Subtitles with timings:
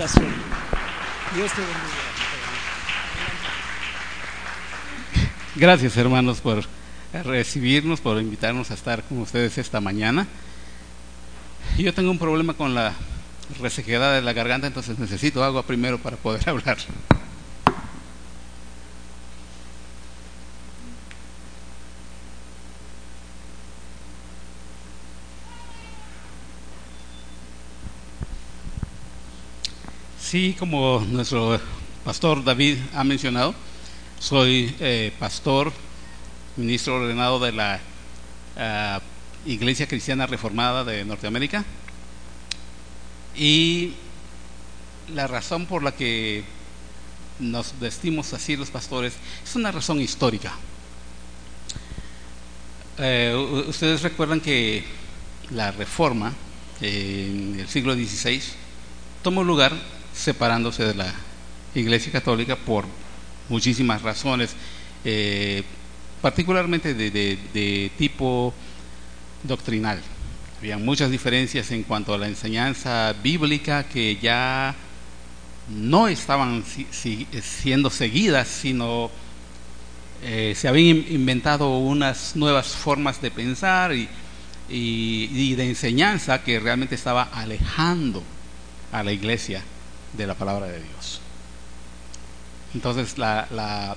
[0.00, 0.32] invitación.
[1.34, 1.80] Dios te bendiga.
[5.56, 6.64] Gracias hermanos por
[7.24, 10.26] recibirnos, por invitarnos a estar con ustedes esta mañana.
[11.76, 12.94] Yo tengo un problema con la
[13.60, 16.78] resequedad de la garganta, entonces necesito agua primero para poder hablar.
[30.30, 31.60] Sí, como nuestro
[32.04, 33.52] pastor David ha mencionado,
[34.20, 35.72] soy eh, pastor,
[36.56, 37.80] ministro ordenado de la
[38.56, 41.64] uh, Iglesia Cristiana Reformada de Norteamérica.
[43.34, 43.94] Y
[45.12, 46.44] la razón por la que
[47.40, 50.52] nos vestimos así los pastores es una razón histórica.
[52.98, 54.84] Eh, ustedes recuerdan que
[55.50, 56.32] la reforma
[56.80, 58.40] en el siglo XVI
[59.24, 61.14] tomó lugar separándose de la
[61.74, 62.84] Iglesia Católica por
[63.48, 64.54] muchísimas razones,
[65.04, 65.62] eh,
[66.22, 68.54] particularmente de, tipo
[69.42, 70.00] doctrinal.
[70.58, 74.74] Había muchas diferencias en cuanto a la enseñanza bíblica que ya
[75.68, 79.10] no estaban si, si, siendo seguidas, sino
[80.22, 84.08] eh, se habían inventado unas nuevas formas de pensar y,
[84.68, 88.22] y de enseñanza que realmente estaba alejando
[88.92, 89.62] a la iglesia
[90.12, 91.20] de la palabra de Dios.
[92.74, 93.96] Entonces, la, la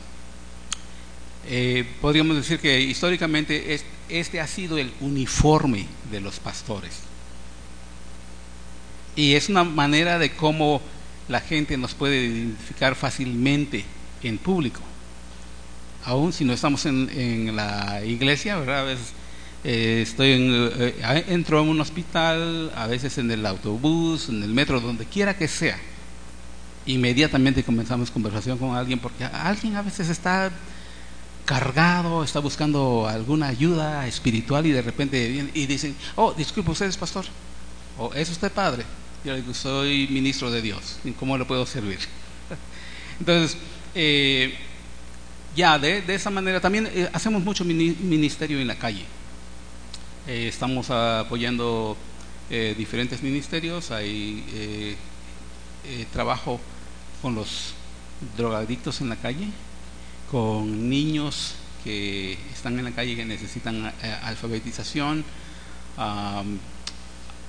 [1.46, 7.00] eh, podríamos decir que históricamente es, este ha sido el uniforme de los pastores.
[9.16, 10.82] Y es una manera de cómo
[11.28, 13.86] la gente nos puede identificar fácilmente
[14.24, 14.82] en público.
[16.06, 18.80] Aún si no estamos en, en la iglesia, ¿verdad?
[18.80, 19.14] A veces
[19.64, 24.50] eh, estoy en, eh, entro a un hospital, a veces en el autobús, en el
[24.50, 25.78] metro, donde quiera que sea
[26.86, 30.52] inmediatamente comenzamos conversación con alguien porque alguien a veces está
[31.46, 36.88] cargado, está buscando alguna ayuda espiritual y de repente vienen y dicen, oh, disculpe, ¿usted
[36.88, 37.26] es pastor?
[37.98, 38.84] ¿O es usted padre?
[39.24, 42.00] Yo digo, soy ministro de Dios, ¿cómo le puedo servir?
[43.20, 43.58] Entonces,
[43.96, 44.54] eh,
[45.56, 49.06] ya de, de, esa manera también eh, hacemos mucho ministerio en la calle.
[50.28, 51.98] Eh, estamos apoyando
[52.78, 54.96] diferentes ministerios, hay
[56.12, 56.60] trabajo
[57.24, 57.74] con los
[58.38, 59.48] drogadictos en la calle,
[60.30, 65.24] con niños que están en la calle que necesitan eh, alfabetización.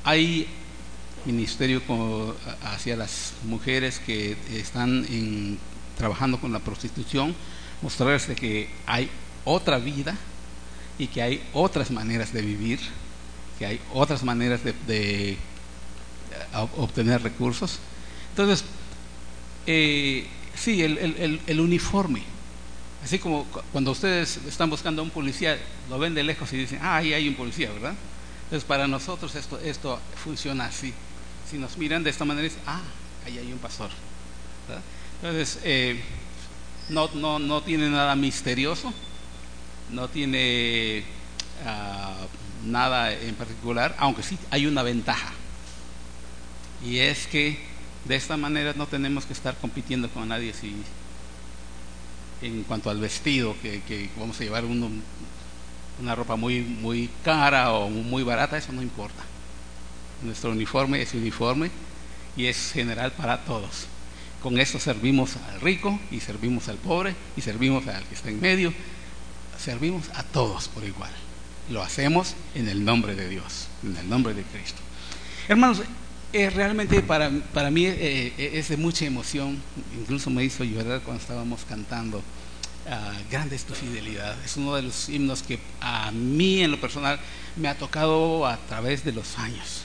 [0.05, 0.47] Hay
[1.25, 1.83] ministerio
[2.63, 5.59] hacia las mujeres que están
[5.99, 7.35] trabajando con la prostitución,
[7.83, 9.11] mostrarles que hay
[9.45, 10.17] otra vida
[10.99, 12.79] y que hay otras maneras de vivir,
[13.59, 15.37] que hay otras maneras de, de
[16.77, 17.81] obtener recursos.
[18.31, 18.65] Entonces,
[19.67, 22.23] eh, sí, el, uniforme.
[23.03, 25.59] Así como cuando ustedes están buscando a un policía,
[25.91, 27.95] lo ven de lejos y dicen, ah, ahí hay un policía, ¿verdad?
[28.45, 30.95] Entonces, para nosotros esto, esto funciona así.
[31.51, 32.81] Si nos miran de esta manera, dicen, ah,
[33.27, 33.91] ahí hay un pastor.
[35.23, 36.01] Entonces, eh,
[36.89, 38.93] no, no, no tiene nada misterioso,
[39.91, 41.05] no tiene
[41.65, 45.33] uh, nada en particular, aunque sí hay una ventaja.
[46.85, 47.59] Y es que
[48.05, 50.75] de esta manera no tenemos que estar compitiendo con nadie si,
[52.43, 54.91] en cuanto al vestido, que, vamos a llevar uno,
[56.01, 59.23] una ropa muy, muy cara o muy barata, eso no importa.
[60.23, 61.71] Nuestro uniforme es uniforme
[62.37, 63.87] y es general para todos.
[64.43, 68.41] Con esto servimos al rico y servimos al pobre y servimos al que está en
[68.41, 68.75] medio.
[69.59, 71.11] Servimos a todos por igual.
[71.71, 74.81] Lo hacemos en el nombre de Dios, en el nombre de Cristo.
[75.49, 75.83] Hermanos,
[76.35, 79.63] eh, realmente para, para mí eh, es de mucha emoción,
[79.99, 84.37] incluso me hizo llorar cuando estábamos cantando uh, Grande es tu fidelidad.
[84.45, 87.19] Es uno de los himnos que a mí en lo personal
[87.57, 89.83] me ha tocado a través de los años.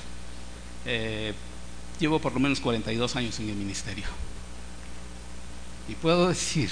[0.86, 1.34] Eh,
[2.00, 4.06] llevo por lo menos 42 años en el ministerio.
[5.88, 6.70] Y puedo decir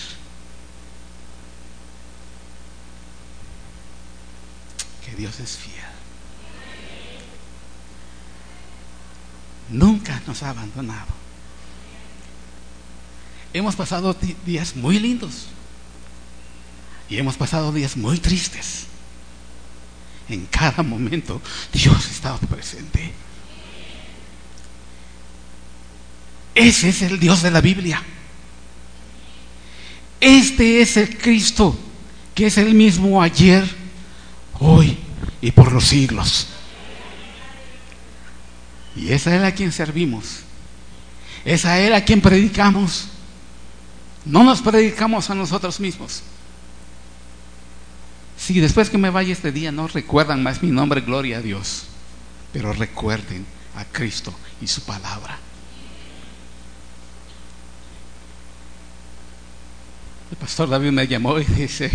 [5.05, 5.86] que Dios es fiel.
[9.69, 11.07] Nunca nos ha abandonado.
[13.53, 14.15] Hemos pasado
[14.45, 15.47] días muy lindos
[17.09, 18.85] y hemos pasado días muy tristes.
[20.29, 21.41] En cada momento
[21.71, 23.13] Dios ha estado presente.
[26.53, 28.03] Ese es el Dios de la Biblia.
[30.19, 31.77] Este es el Cristo
[32.37, 33.67] que es el mismo ayer,
[34.59, 34.95] hoy
[35.41, 36.49] y por los siglos.
[38.97, 40.39] Y es a quien servimos.
[41.45, 43.07] Es a Él a quien predicamos.
[44.25, 46.23] No nos predicamos a nosotros mismos.
[48.37, 51.85] Si después que me vaya este día no recuerdan más mi nombre, gloria a Dios.
[52.51, 53.45] Pero recuerden
[53.75, 55.37] a Cristo y su palabra.
[60.31, 61.89] El pastor David me llamó y dice,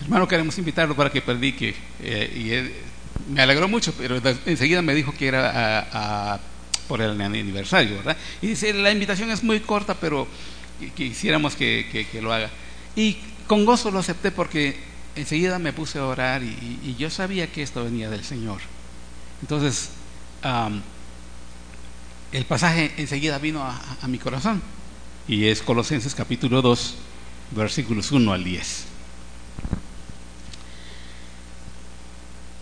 [0.00, 1.74] hermano, queremos invitarlo para que predique.
[2.00, 2.93] Eh, y
[3.28, 6.40] me alegró mucho, pero enseguida me dijo que era
[6.88, 8.16] por el aniversario, ¿verdad?
[8.42, 10.28] Y dice, la invitación es muy corta, pero
[10.94, 12.50] quisiéramos que, lo haga.
[12.96, 14.76] Y con gozo lo acepté porque
[15.16, 18.60] enseguida me puse a orar y, yo sabía que esto venía del Señor.
[19.40, 19.90] Entonces,
[22.32, 24.62] el pasaje enseguida vino a, a, mi corazón
[25.26, 26.94] y es Colosenses capítulo 2,
[27.52, 28.93] versículos 1 al 10.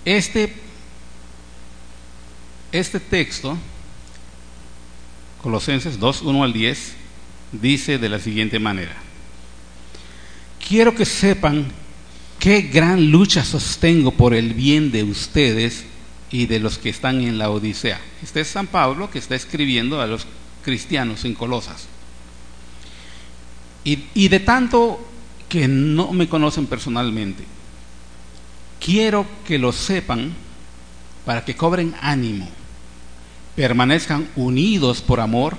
[0.04, 0.52] Este,
[2.72, 3.56] este texto,
[5.43, 6.94] Colosenses 2, 1 al 10,
[7.52, 8.94] dice de la siguiente manera.
[10.66, 11.66] Quiero que sepan
[12.38, 15.84] qué gran lucha sostengo por el bien de ustedes
[16.31, 18.00] y de los que están en la Odisea.
[18.22, 20.26] Este es San Pablo que está escribiendo a los
[20.64, 21.87] cristianos en Colosas.
[23.84, 25.06] Y, y de tanto
[25.49, 27.44] que no me conocen personalmente,
[28.84, 30.32] quiero que lo sepan
[31.25, 32.49] para que cobren ánimo,
[33.55, 35.56] permanezcan unidos por amor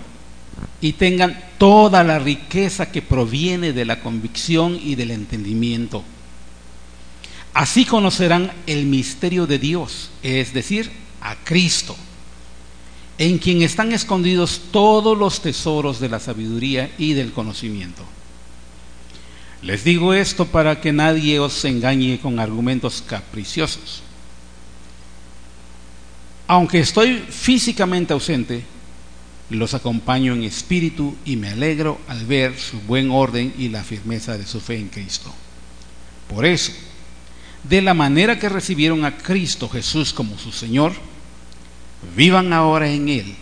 [0.82, 6.04] y tengan toda la riqueza que proviene de la convicción y del entendimiento.
[7.54, 10.92] Así conocerán el misterio de Dios, es decir,
[11.22, 11.96] a Cristo,
[13.18, 18.04] en quien están escondidos todos los tesoros de la sabiduría y del conocimiento.
[19.64, 24.04] Les digo esto para que nadie os engañe con argumentos capriciosos.
[26.48, 28.66] Aunque estoy físicamente ausente,
[29.50, 34.38] los acompaño en espíritu y me alegro al ver su buen orden y la firmeza
[34.38, 35.34] de su fe en Cristo.
[36.28, 36.74] Por eso,
[37.64, 40.92] de la manera que recibieron a Cristo Jesús como su Señor,
[42.18, 43.36] vivan ahora en Él,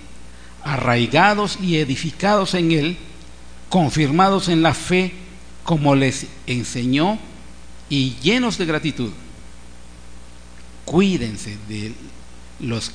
[0.63, 2.97] arraigados y edificados en Él,
[3.69, 5.13] confirmados en la fe
[5.63, 7.19] como les enseñó
[7.89, 9.11] y llenos de gratitud.
[10.85, 11.93] Cuídense de
[12.59, 12.91] los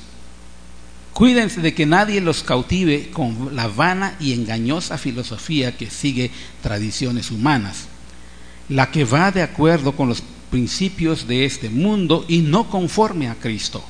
[1.13, 6.29] Cuídense de que nadie los cautive con la vana y engañosa filosofía que sigue
[6.61, 7.87] tradiciones humanas,
[8.69, 10.21] la que va de acuerdo con los
[10.51, 13.83] principios de este mundo y no conforme a Cristo.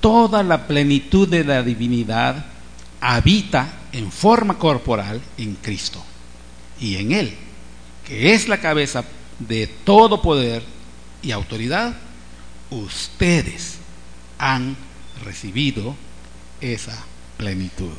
[0.00, 2.46] Toda la plenitud de la divinidad
[3.02, 6.02] habita en forma corporal en Cristo
[6.80, 7.34] y en Él,
[8.06, 9.04] que es la cabeza
[9.38, 10.62] de todo poder
[11.22, 11.94] y autoridad,
[12.70, 13.76] ustedes
[14.38, 14.76] han
[15.24, 15.94] recibido
[16.60, 17.04] esa
[17.36, 17.92] plenitud.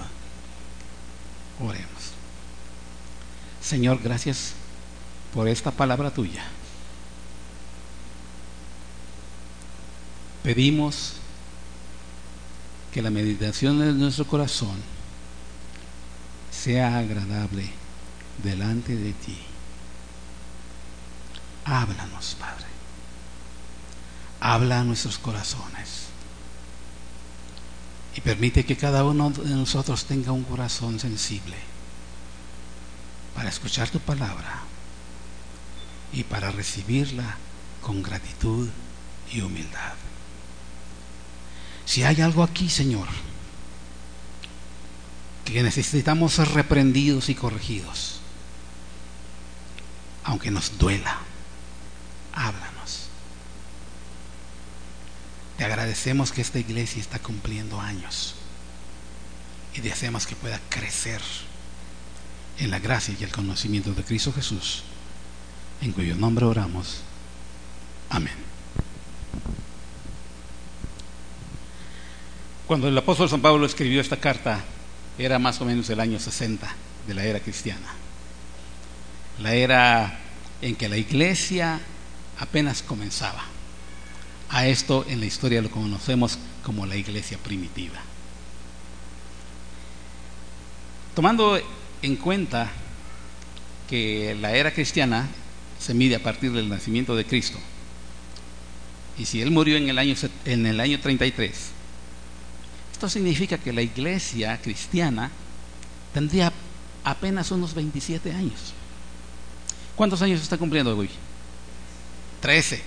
[1.60, 1.88] Oremos.
[3.62, 4.54] Señor, gracias
[5.34, 6.46] por esta palabra tuya.
[10.44, 11.14] Pedimos
[12.94, 14.78] que la meditación de nuestro corazón
[16.52, 17.70] sea agradable
[18.44, 19.38] delante de ti.
[21.66, 22.66] Háblanos, Padre.
[24.39, 26.07] Habla a nuestros corazones
[28.16, 31.56] y permite que cada uno de nosotros tenga un corazón sensible
[33.35, 34.62] para escuchar tu palabra
[36.14, 37.38] y para recibirla
[37.81, 38.69] con gratitud
[39.31, 39.94] y humildad.
[41.85, 43.07] Si hay algo aquí, Señor,
[45.45, 48.17] que necesitamos ser reprendidos y corregidos,
[50.28, 51.19] aunque nos duela,
[52.34, 53.07] háblanos.
[55.57, 58.36] Te agradecemos que esta iglesia está cumpliendo años
[59.74, 61.22] y deseamos que pueda crecer
[62.60, 64.84] en la gracia y el conocimiento de Cristo Jesús,
[65.81, 67.04] en cuyo nombre oramos.
[68.10, 68.36] Amén.
[72.68, 74.62] Cuando el apóstol San Pablo escribió esta carta,
[75.18, 76.68] era más o menos el año 60
[77.07, 78.06] de la era cristiana.
[79.40, 80.20] La era
[80.62, 81.80] en que la iglesia
[82.40, 83.44] apenas comenzaba.
[84.50, 88.00] A esto en la historia lo conocemos como la iglesia primitiva.
[91.16, 91.60] Tomando
[92.02, 92.72] en cuenta
[93.90, 95.28] que la era cristiana
[95.80, 97.58] se mide a partir del nacimiento de Cristo,
[99.18, 100.16] y si Él murió en el año,
[100.46, 101.72] en el año 33,
[102.92, 105.32] esto significa que la iglesia cristiana
[106.14, 106.54] tendría
[107.04, 108.74] apenas unos 27 años.
[109.97, 111.09] ¿Cuántos años está cumpliendo hoy?
[112.39, 112.81] 13.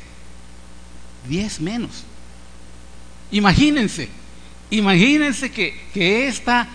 [1.28, 2.04] 10 menos.
[3.32, 4.08] Imagínense,
[4.70, 5.74] imagínense que,
[6.28, 6.68] esta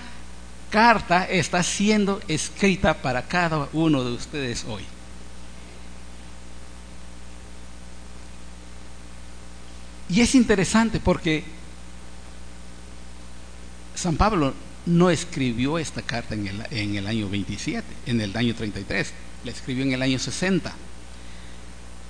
[0.70, 4.84] carta está siendo escrita para cada uno de ustedes hoy.
[10.10, 11.46] Y es interesante porque
[13.96, 14.54] San Pablo
[14.86, 19.14] no escribió esta carta en el, en el, año 27, en el año 33,
[19.44, 20.74] la escribió en el año 60.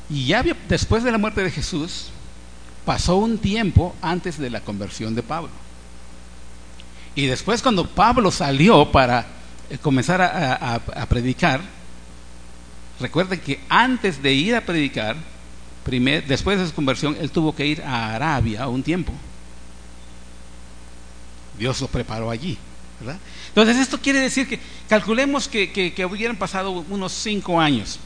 [0.10, 2.10] Y ya después de la muerte de Jesús,
[2.86, 5.50] pasó un tiempo antes de la conversión de Pablo.
[7.16, 9.26] Y después cuando Pablo salió para
[9.70, 11.62] eh, comenzar a, predicar,
[13.00, 15.16] recuerden que antes de ir a predicar,
[16.28, 19.14] después de su conversión, él tuvo que ir a Arabia un tiempo.
[21.58, 22.58] Dios lo preparó allí.
[23.00, 23.20] ¿verdad?
[23.50, 28.00] Entonces esto quiere decir que calculemos que, hubieran pasado unos cinco años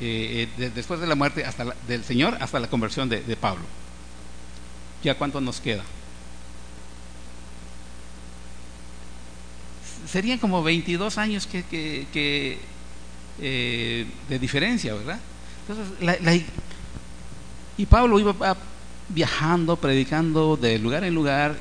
[0.00, 3.64] eh, de, después de la muerte hasta la, del Señor hasta la conversión de, Pablo.
[5.02, 5.84] ¿Ya cuánto nos queda?
[10.10, 12.58] Serían como 22 años que,
[13.40, 15.18] eh, de diferencia, ¿verdad?
[15.66, 16.34] Entonces, la,
[17.76, 18.56] y Pablo iba
[19.08, 21.56] viajando, predicando de lugar en lugar,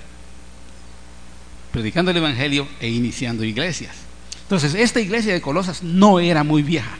[1.74, 3.96] predicando el Evangelio e iniciando iglesias.
[4.44, 6.98] Entonces, esta iglesia de Colosas no era muy vieja.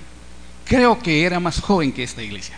[0.66, 2.58] Creo que era más joven que esta iglesia.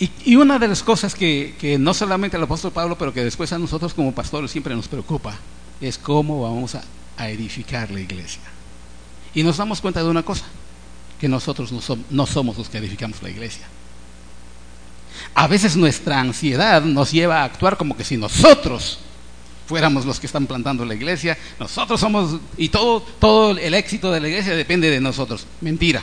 [0.00, 3.52] Y, una de las cosas que, que, no solamente al apóstol Pablo, pero que después
[3.52, 5.36] a nosotros como pastores siempre nos preocupa,
[5.80, 6.82] es cómo vamos a,
[7.16, 8.42] a edificar la iglesia.
[9.34, 10.44] Y nos damos cuenta de una cosa,
[11.20, 13.66] que nosotros no, no somos los que edificamos la iglesia.
[15.34, 18.98] A veces nuestra ansiedad nos lleva a actuar como que si nosotros
[19.66, 24.20] fuéramos los que están plantando la iglesia, nosotros somos, y todo, todo el éxito de
[24.20, 25.46] la iglesia depende de nosotros.
[25.60, 26.02] Mentira.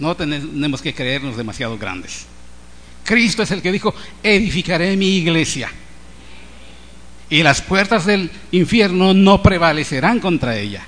[0.00, 2.26] No tenemos que creernos demasiado grandes.
[3.04, 5.70] Cristo es el que dijo, edificaré mi iglesia.
[7.28, 10.84] Y las puertas del infierno no prevalecerán contra ella.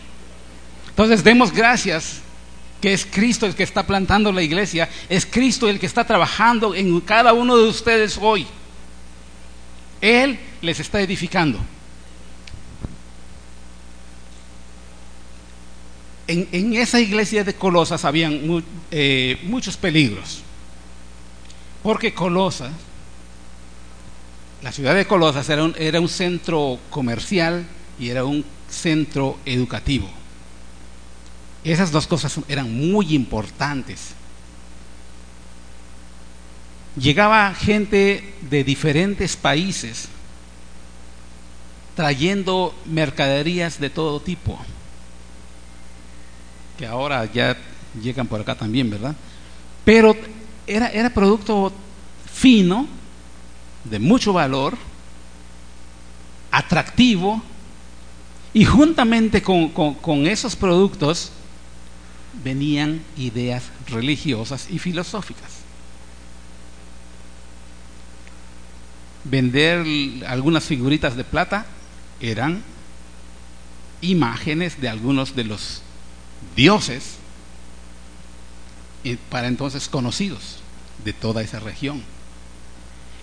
[0.89, 2.23] Entonces demos gracias
[2.83, 6.75] que es Cristo el que está plantando la iglesia, es Cristo el que está trabajando
[6.75, 8.45] en cada uno de ustedes hoy.
[10.01, 11.61] Él les está edificando.
[16.27, 20.43] En, en esa iglesia de Colosas habían eh, muchos peligros,
[21.85, 22.73] porque Colosas,
[24.61, 27.65] la ciudad de Colosas era un centro comercial
[28.01, 30.22] y era un centro educativo.
[31.65, 34.15] Esas dos cosas eran muy importantes.
[36.97, 40.09] Llegaba gente de diferentes países
[41.95, 44.59] trayendo mercaderías de todo tipo,
[46.79, 47.57] que ahora ya
[48.03, 49.15] llegan por acá también, ¿verdad?
[49.85, 50.17] Pero
[50.67, 51.73] era, era producto
[52.33, 52.89] fino,
[53.85, 54.77] de mucho valor,
[56.51, 57.43] atractivo,
[58.55, 61.33] y juntamente con, con, con esos productos
[62.45, 65.51] venían ideas religiosas y filosóficas.
[69.25, 69.85] Vender
[70.27, 71.67] algunas figuritas de plata
[72.21, 72.63] eran
[74.01, 75.83] imágenes de algunos de los
[76.57, 77.17] dioses
[79.31, 80.59] para entonces conocidos
[81.05, 82.03] de toda esa región.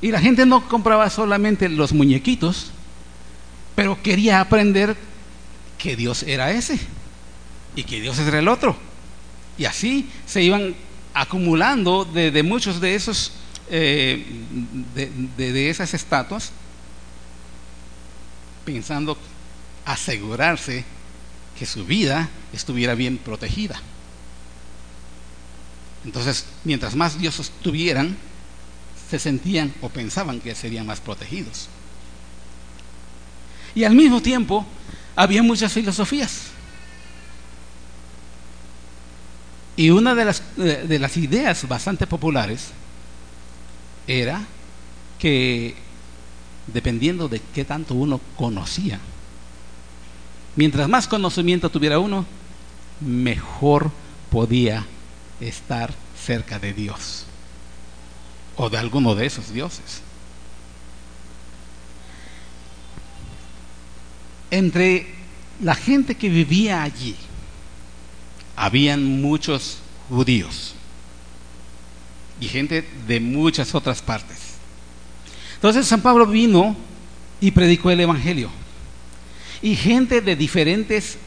[0.02, 2.72] Y la gente no compraba solamente los muñequitos,
[3.76, 4.96] pero quería aprender
[5.78, 6.80] que Dios era ese
[7.76, 8.89] y que Dios era el otro.
[9.60, 10.74] Y así se iban
[11.14, 13.34] acumulando de, muchos de esos
[13.70, 14.26] eh,
[14.96, 16.52] de, de, de esas estatuas
[18.66, 19.18] pensando
[19.86, 20.86] asegurarse
[21.58, 23.82] que su vida estuviera bien protegida.
[26.06, 28.16] Entonces, mientras más dioses tuvieran,
[29.10, 31.68] se sentían o pensaban que serían más protegidos.
[33.76, 34.66] Y al mismo tiempo,
[35.16, 36.52] había muchas filosofías.
[39.80, 42.72] Y una de las, de las ideas bastante populares
[44.08, 44.46] era
[45.18, 45.74] que
[46.68, 49.00] dependiendo de qué tanto uno conocía,
[50.58, 52.26] mientras más conocimiento tuviera uno,
[53.00, 53.90] mejor
[54.30, 54.86] podía
[55.40, 55.94] estar
[56.26, 57.24] cerca de Dios
[58.58, 60.02] o de alguno de esos dioses.
[64.52, 65.08] Entre
[65.62, 67.16] la gente que vivía allí,
[68.60, 69.78] habían muchos
[70.10, 70.76] judíos
[72.42, 74.38] y gente de muchas otras partes.
[75.56, 76.76] Entonces San Pablo vino
[77.40, 78.50] y predicó el Evangelio.
[79.62, 81.18] Y gente de diferentes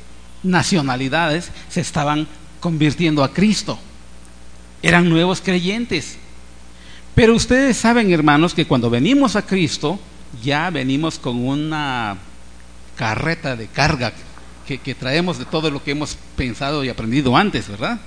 [0.42, 2.28] nacionalidades se estaban
[2.60, 3.78] convirtiendo a Cristo.
[4.82, 6.18] Eran nuevos creyentes.
[7.14, 9.98] Pero ustedes saben, hermanos, que cuando venimos a Cristo,
[10.42, 12.18] ya venimos con una
[12.94, 14.12] carreta de carga
[14.66, 18.00] que, traemos de todo lo que hemos pensado y aprendido antes, ¿verdad?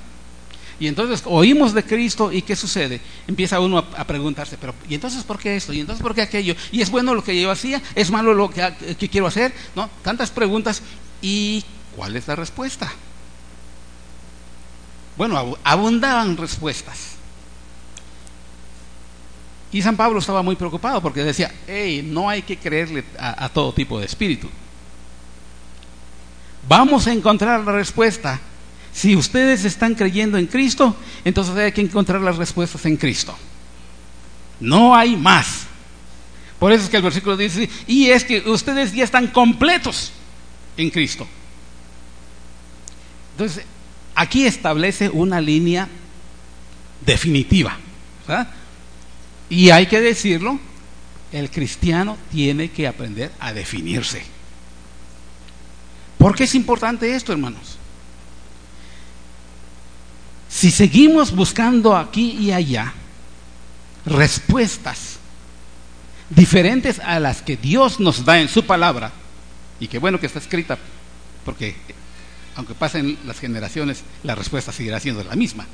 [0.80, 3.00] Y entonces oímos de Cristo y ¿qué sucede?
[3.28, 5.72] Empieza uno a, preguntarse, pero ¿y entonces por qué esto?
[5.72, 6.56] ¿Y entonces por qué aquello?
[6.72, 7.82] ¿Y es bueno lo que yo hacía?
[7.96, 9.54] ¿Es malo lo que, quiero hacer?
[9.76, 9.90] ¿No?
[10.04, 10.82] Tantas preguntas.
[11.22, 11.64] ¿Y
[11.96, 12.92] cuál es la respuesta?
[15.18, 17.16] Bueno, abundaban respuestas.
[19.72, 23.74] Y San Pablo estaba muy preocupado porque decía, hey, no hay que creerle a todo
[23.74, 24.50] tipo de espíritu.
[26.68, 28.40] Vamos a encontrar la respuesta
[28.96, 30.96] si ustedes están creyendo en Cristo,
[31.26, 33.38] entonces hay que encontrar las respuestas en Cristo.
[34.62, 35.66] No hay más.
[36.58, 40.14] Por eso es que el versículo dice, y es que ustedes ya están completos
[40.78, 41.28] en Cristo.
[43.34, 43.66] Entonces,
[44.16, 45.90] aquí establece una línea
[47.06, 47.78] definitiva.
[49.50, 50.58] Y hay que decirlo,
[51.34, 54.24] el cristiano tiene que aprender a definirse.
[56.26, 57.78] ¿Por qué es importante esto, hermanos?
[60.50, 62.92] Si seguimos buscando aquí y allá
[64.08, 65.20] respuestas
[66.32, 69.12] diferentes a las que Dios nos da en su palabra,
[69.80, 70.80] y qué bueno que está escrita,
[71.46, 71.76] porque
[72.56, 75.68] aunque pasen las generaciones, la respuesta seguirá siendo la misma.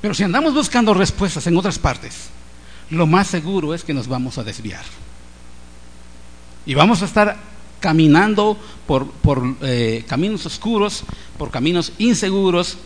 [0.00, 2.30] Pero si andamos buscando respuestas en otras partes,
[2.90, 4.82] lo más seguro es que nos vamos a desviar.
[6.66, 7.51] Y vamos a estar
[7.82, 11.02] caminando por, por eh, caminos oscuros,
[11.36, 12.78] por caminos inseguros,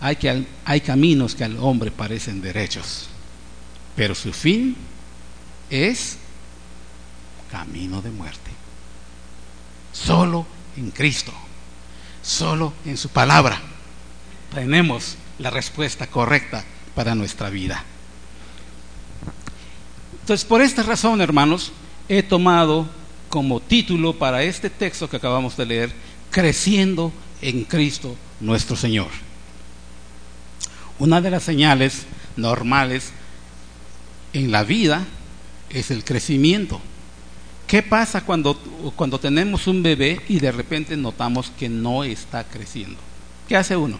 [0.00, 3.08] hay, que, hay caminos que al hombre parecen derechos,
[3.96, 4.76] pero su fin
[5.70, 6.18] es
[7.50, 8.50] camino de muerte.
[9.92, 11.32] Solo en Cristo,
[12.22, 13.60] solo en su palabra,
[14.54, 17.82] tenemos la respuesta correcta para nuestra vida.
[20.20, 21.72] Entonces, por esta razón, hermanos,
[22.18, 22.86] he tomado
[23.30, 25.92] como título para este texto que acabamos de leer,
[26.30, 29.08] Creciendo en Cristo nuestro Señor.
[30.98, 32.04] Una de las señales
[32.36, 33.12] normales
[34.34, 35.06] en la vida
[35.70, 36.82] es el crecimiento.
[37.66, 38.56] ¿Qué pasa cuando,
[38.94, 42.98] cuando tenemos un bebé y de repente notamos que no está creciendo?
[43.48, 43.98] ¿Qué hace uno?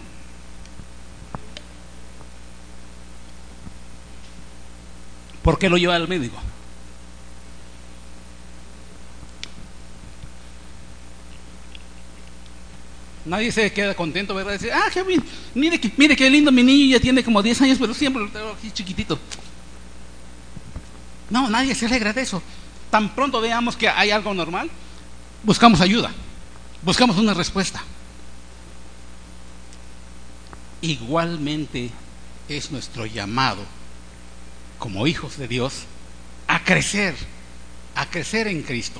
[5.41, 6.37] ¿Por qué lo lleva al médico?
[13.25, 14.53] Nadie se queda contento, ¿verdad?
[14.53, 15.03] Dice, ah, qué
[15.55, 18.29] mire, que, mire qué lindo, mi niño ya tiene como 10 años, pero siempre lo
[18.29, 19.17] tengo aquí chiquitito.
[21.29, 22.41] No, nadie se alegra de eso.
[22.91, 24.69] Tan pronto veamos que hay algo normal,
[25.43, 26.11] buscamos ayuda,
[26.81, 27.81] buscamos una respuesta.
[30.81, 31.89] Igualmente
[32.49, 33.63] es nuestro llamado
[34.79, 35.85] como hijos de Dios
[36.47, 37.15] a crecer,
[37.95, 38.99] a crecer en Cristo.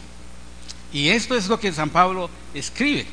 [0.94, 3.06] Y esto es lo que San Pablo escribe.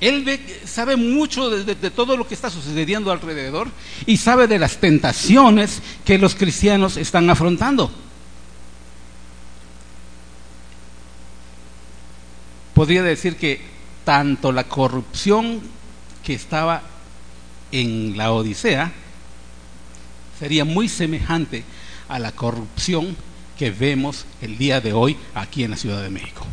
[0.00, 3.68] Él ve, sabe mucho de, todo lo que está sucediendo alrededor
[4.06, 7.90] y sabe de las tentaciones que los cristianos están afrontando.
[12.74, 13.60] Podría decir que
[14.04, 15.60] tanto la corrupción
[16.24, 16.82] que estaba
[17.70, 18.92] en la Odisea
[20.38, 21.64] sería muy semejante
[22.08, 23.16] a la corrupción
[23.56, 26.44] que vemos el día de hoy aquí en la Ciudad de México.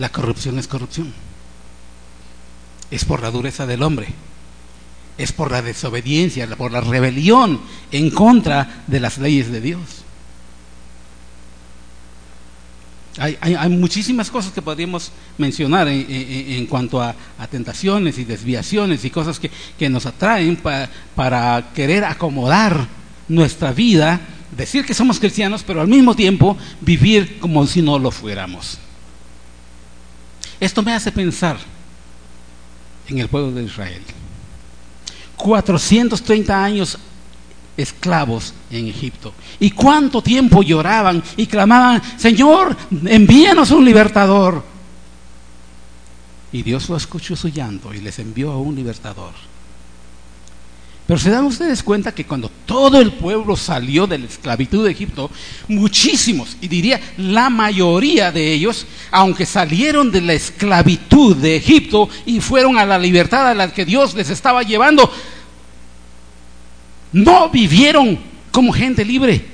[0.00, 1.12] La corrupción es corrupción.
[2.90, 4.08] Es por la dureza del hombre.
[5.18, 7.60] Es por la desobediencia, por la rebelión
[7.92, 9.80] en contra de las leyes de Dios.
[13.18, 17.14] Hay, muchísimas cosas que podríamos mencionar en, cuanto a,
[17.50, 22.88] tentaciones y desviaciones y cosas que, nos atraen pa, para querer acomodar
[23.28, 24.18] nuestra vida,
[24.56, 28.78] decir que somos cristianos, pero al mismo tiempo vivir como si no lo fuéramos.
[30.60, 31.56] Esto me hace pensar
[33.08, 34.02] en el pueblo de Israel.
[35.36, 36.98] 430 años
[37.76, 39.32] esclavos en Egipto.
[39.58, 44.62] ¿Y cuánto tiempo lloraban y clamaban, Señor, envíanos un libertador?
[46.52, 49.32] Y Dios lo escuchó su llanto y les envió a un libertador.
[51.10, 54.92] Pero se dan ustedes cuenta que cuando todo el pueblo salió de la esclavitud de
[54.92, 55.28] Egipto,
[55.66, 62.38] muchísimos, y diría la mayoría de ellos, aunque salieron de la esclavitud de Egipto y
[62.40, 65.12] fueron a la libertad a la que Dios les estaba llevando,
[67.10, 68.16] no vivieron
[68.52, 69.44] como gente libre.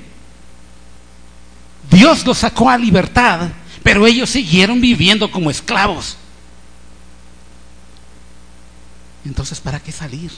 [1.89, 3.49] Dios los sacó a libertad,
[3.81, 6.17] pero ellos siguieron viviendo como esclavos.
[9.25, 10.29] Entonces, ¿para qué salir?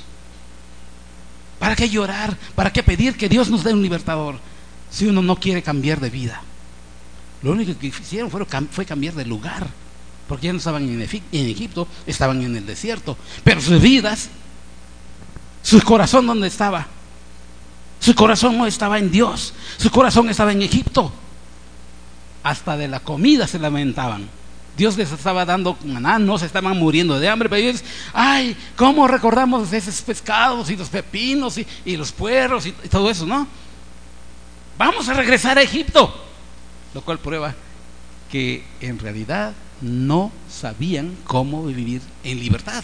[1.60, 2.38] ¿Para qué llorar?
[2.56, 4.40] ¿Para qué pedir que Dios nos dé un libertador?
[4.90, 6.42] si uno no quiere cambiar de vida.
[7.42, 9.68] Lo único que hicieron fue, cambiar de lugar,
[10.28, 14.30] porque ya no estaban en, Egipto, estaban en el desierto, pero sus vidas,
[15.64, 16.88] su corazón donde estaba,
[18.00, 21.12] su corazón no estaba en Dios, su corazón estaba en Egipto.
[22.42, 24.28] Hasta de la comida se lamentaban.
[24.80, 29.10] Dios les estaba dando maná, no se estaban muriendo de hambre, pero ellos, ay, ¿cómo
[29.10, 33.46] recordamos esos pescados y los pepinos y, los puerros y, todo eso, no?
[34.78, 36.28] Vamos a regresar a Egipto.
[36.94, 37.54] Lo cual prueba
[38.32, 42.82] que en realidad no sabían cómo vivir en libertad.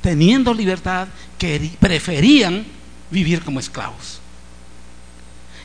[0.00, 1.06] Teniendo libertad,
[1.78, 2.64] preferían
[3.10, 4.20] vivir como esclavos.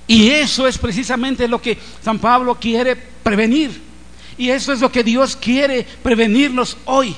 [0.05, 3.90] Y eso es precisamente lo que San Pablo quiere prevenir.
[4.37, 7.15] Y eso es lo que Dios quiere prevenirnos hoy.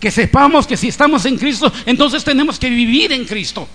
[0.00, 3.68] Que sepamos que si estamos en Cristo, entonces tenemos que vivir en Cristo.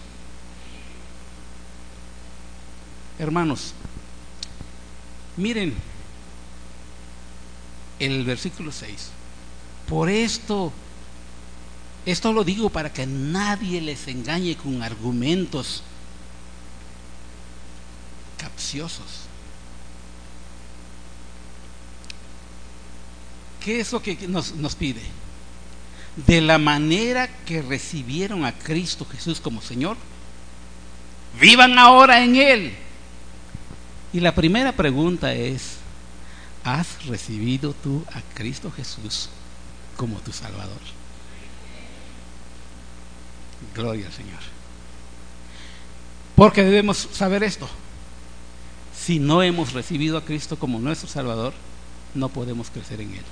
[3.20, 3.74] Hermanos,
[5.38, 5.74] miren
[8.00, 9.10] el versículo 6.
[9.88, 10.72] Por esto,
[12.06, 15.84] esto lo digo para que nadie les engañe con argumentos
[18.38, 19.27] capciosos.
[23.68, 25.02] ¿Qué es lo que nos, pide?
[26.26, 29.98] De la manera que recibieron a Cristo Jesús como Señor,
[31.38, 32.74] vivan ahora en Él.
[34.14, 35.80] Y la primera pregunta es,
[36.64, 39.28] ¿has recibido tú a Cristo Jesús
[39.98, 40.80] como tu Salvador?
[43.76, 44.40] Gloria al Señor.
[46.38, 47.68] Porque debemos saber esto.
[48.98, 51.54] Si no hemos recibido a Cristo como nuestro Salvador,
[52.16, 53.26] no podemos crecer en Él.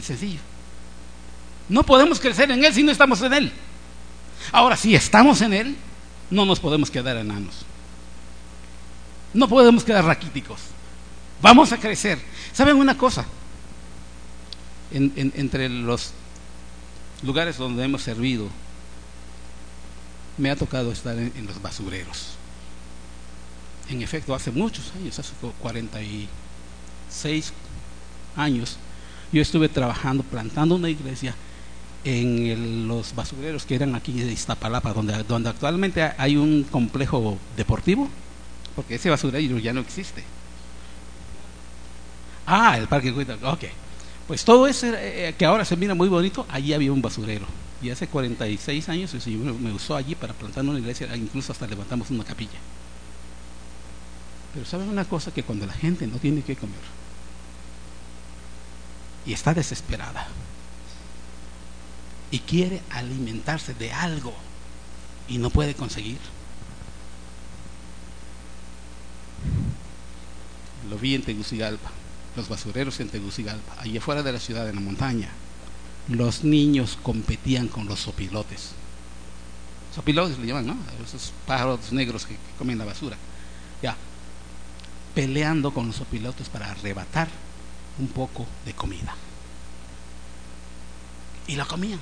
[0.00, 0.40] Es sencillo.
[1.68, 3.52] No podemos crecer en Él si no estamos en Él.
[4.50, 5.76] Ahora, si estamos en Él,
[6.30, 7.66] no nos podemos quedar enanos.
[9.34, 10.60] No podemos quedar raquíticos.
[11.42, 12.18] Vamos a crecer.
[12.52, 13.26] ¿Saben una cosa?
[14.92, 16.10] entre los
[17.22, 18.48] lugares donde hemos servido,
[20.36, 22.30] me ha tocado estar en, en los basureros.
[23.88, 27.52] En efecto, hace muchos años, hace 46
[28.36, 28.78] años,
[29.32, 31.34] yo estuve trabajando, plantando una iglesia
[32.04, 38.08] en los basureros que eran aquí de Iztapalapa, donde, actualmente hay un complejo deportivo,
[38.74, 40.24] porque ese basurero ya no existe.
[42.46, 43.64] Ah, el parque ok.
[44.26, 47.46] Pues todo ese eh, que ahora se mira muy bonito, allí había un basurero.
[47.82, 51.66] Y hace 46 años el Señor me usó allí para plantar una iglesia, incluso hasta
[51.66, 52.58] levantamos una capilla.
[54.54, 56.99] Pero saben una cosa que cuando la gente no tiene que comer,
[59.26, 60.28] y está desesperada
[62.30, 64.32] y quiere alimentarse de algo
[65.28, 66.18] y no puede conseguir.
[70.88, 71.90] Lo vi en Tegucigalpa,
[72.36, 75.28] los basureros en Tegucigalpa, allí afuera de la ciudad, en la montaña.
[76.08, 78.72] Los niños competían con los sopilotes.
[79.94, 80.76] Sopilotes le llaman, ¿no?
[81.04, 83.16] Esos pájaros negros que, comen la basura.
[83.82, 83.96] Ya,
[85.14, 87.28] peleando con los sopilotes para arrebatar
[88.00, 89.14] un poco de comida.
[91.46, 92.00] Y la comían.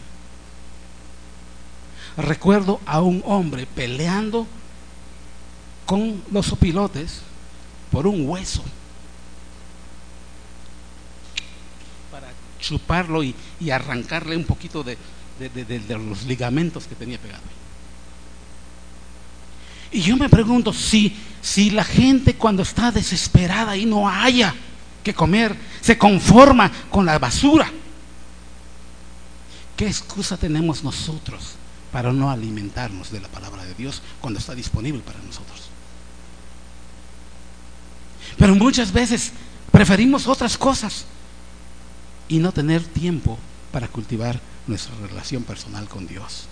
[2.16, 4.46] Recuerdo a un hombre peleando
[5.87, 7.22] con los opilotes
[7.90, 8.62] por un hueso
[12.11, 12.28] para
[12.61, 13.34] chuparlo y,
[13.70, 14.98] arrancarle un poquito de,
[15.38, 17.42] de, los ligamentos que tenía pegado.
[19.90, 24.54] Y yo me pregunto si, si la gente cuando está desesperada y no haya
[25.02, 27.70] que comer, se conforma con la basura.
[29.76, 31.54] ¿Qué excusa tenemos nosotros
[31.92, 35.70] para no alimentarnos de la palabra de Dios cuando está disponible para nosotros?
[38.37, 39.32] Pero muchas veces
[39.70, 41.06] preferimos otras cosas
[42.28, 43.38] y no tener tiempo
[43.72, 46.46] para cultivar nuestra relación personal con Dios.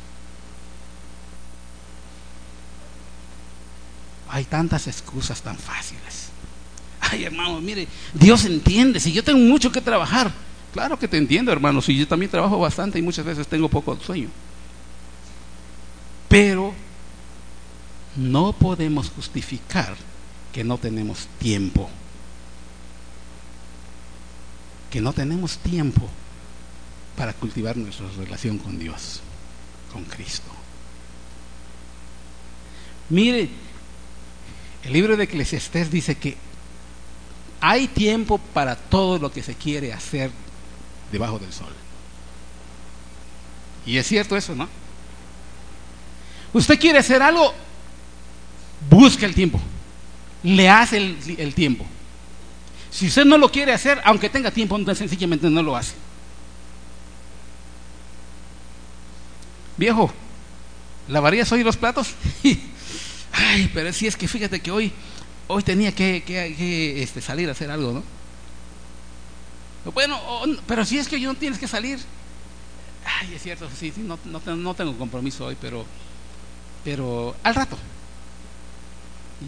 [4.28, 6.30] Hay tantas excusas tan fáciles.
[7.10, 10.32] Ay, hermano, mire, Dios entiende, si yo tengo mucho que trabajar,
[10.72, 13.98] claro que te entiendo, hermano, si yo también trabajo bastante y muchas veces tengo poco
[14.00, 14.28] sueño.
[16.28, 16.74] Pero
[18.16, 19.94] no podemos justificar
[20.52, 21.88] que no tenemos tiempo.
[24.90, 26.08] Que no tenemos tiempo
[27.16, 29.20] para cultivar nuestra relación con Dios,
[29.92, 30.50] con Cristo.
[33.08, 33.48] Mire,
[34.82, 36.36] el libro de Eclesiastés dice que
[37.60, 40.30] hay tiempo para todo lo que se quiere hacer
[41.10, 41.72] debajo del sol.
[43.86, 44.68] Y es cierto eso, ¿no?
[46.52, 47.54] Usted quiere hacer algo,
[48.90, 49.60] busca el tiempo,
[50.42, 51.84] le hace el, tiempo.
[52.90, 55.94] Si usted no lo quiere hacer, aunque tenga tiempo, entonces sencillamente no lo hace.
[59.76, 60.12] Viejo,
[61.08, 62.14] ¿lavarías hoy los platos?
[63.32, 64.92] Ay, pero si es que fíjate que hoy,
[65.48, 68.16] hoy tenía que, que- este, salir a hacer algo, ¿no?
[69.92, 70.20] Bueno,
[70.66, 71.98] pero si es que hoy no tienes que salir.
[73.04, 75.84] Ay, es cierto, sí, sí, no, no, te- no tengo compromiso hoy, pero,
[76.84, 77.78] pero al rato.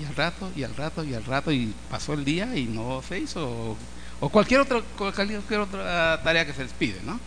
[0.00, 3.02] Y al rato, y al rato, y al rato, y pasó el día y no
[3.08, 3.76] se hizo.
[4.20, 7.18] O, cualquier, otra, cualquier otra tarea que se les pide, ¿no?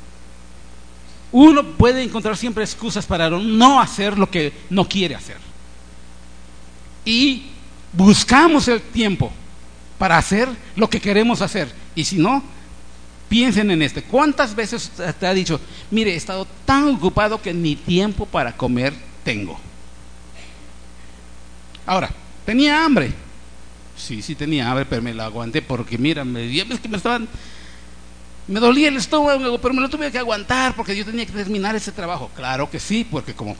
[1.33, 5.37] Uno puede encontrar siempre excusas para no hacer lo que no quiere hacer.
[7.03, 7.50] Y
[7.93, 9.31] buscamos el tiempo
[9.97, 11.71] para hacer lo que queremos hacer.
[11.95, 12.43] Y si no,
[13.29, 14.03] piensen en este.
[14.03, 18.93] ¿Cuántas veces te ha dicho, mire, he estado tan ocupado que ni tiempo para comer
[19.23, 19.59] tengo?
[21.85, 22.09] Ahora,
[22.45, 23.13] tenía hambre.
[23.97, 27.27] Sí, sí tenía hambre, pero me la aguanté porque mira, me, es que me estaban
[28.47, 31.75] me dolía el estómago, pero me lo tuve que aguantar porque yo tenía que terminar
[31.75, 32.29] ese trabajo.
[32.35, 33.55] Claro que sí, porque como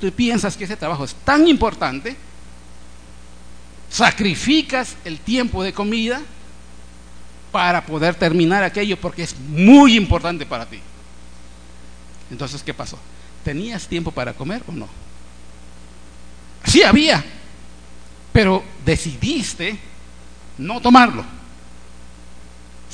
[0.00, 2.16] tú piensas que ese trabajo es tan importante,
[3.90, 6.22] sacrificas el tiempo de comida
[7.52, 10.80] para poder terminar aquello porque es muy importante para ti.
[12.30, 12.98] Entonces, ¿qué pasó?
[13.44, 14.88] ¿Tenías tiempo para comer o no?
[16.64, 17.24] Sí había,
[18.32, 19.78] pero decidiste
[20.58, 21.36] no tomarlo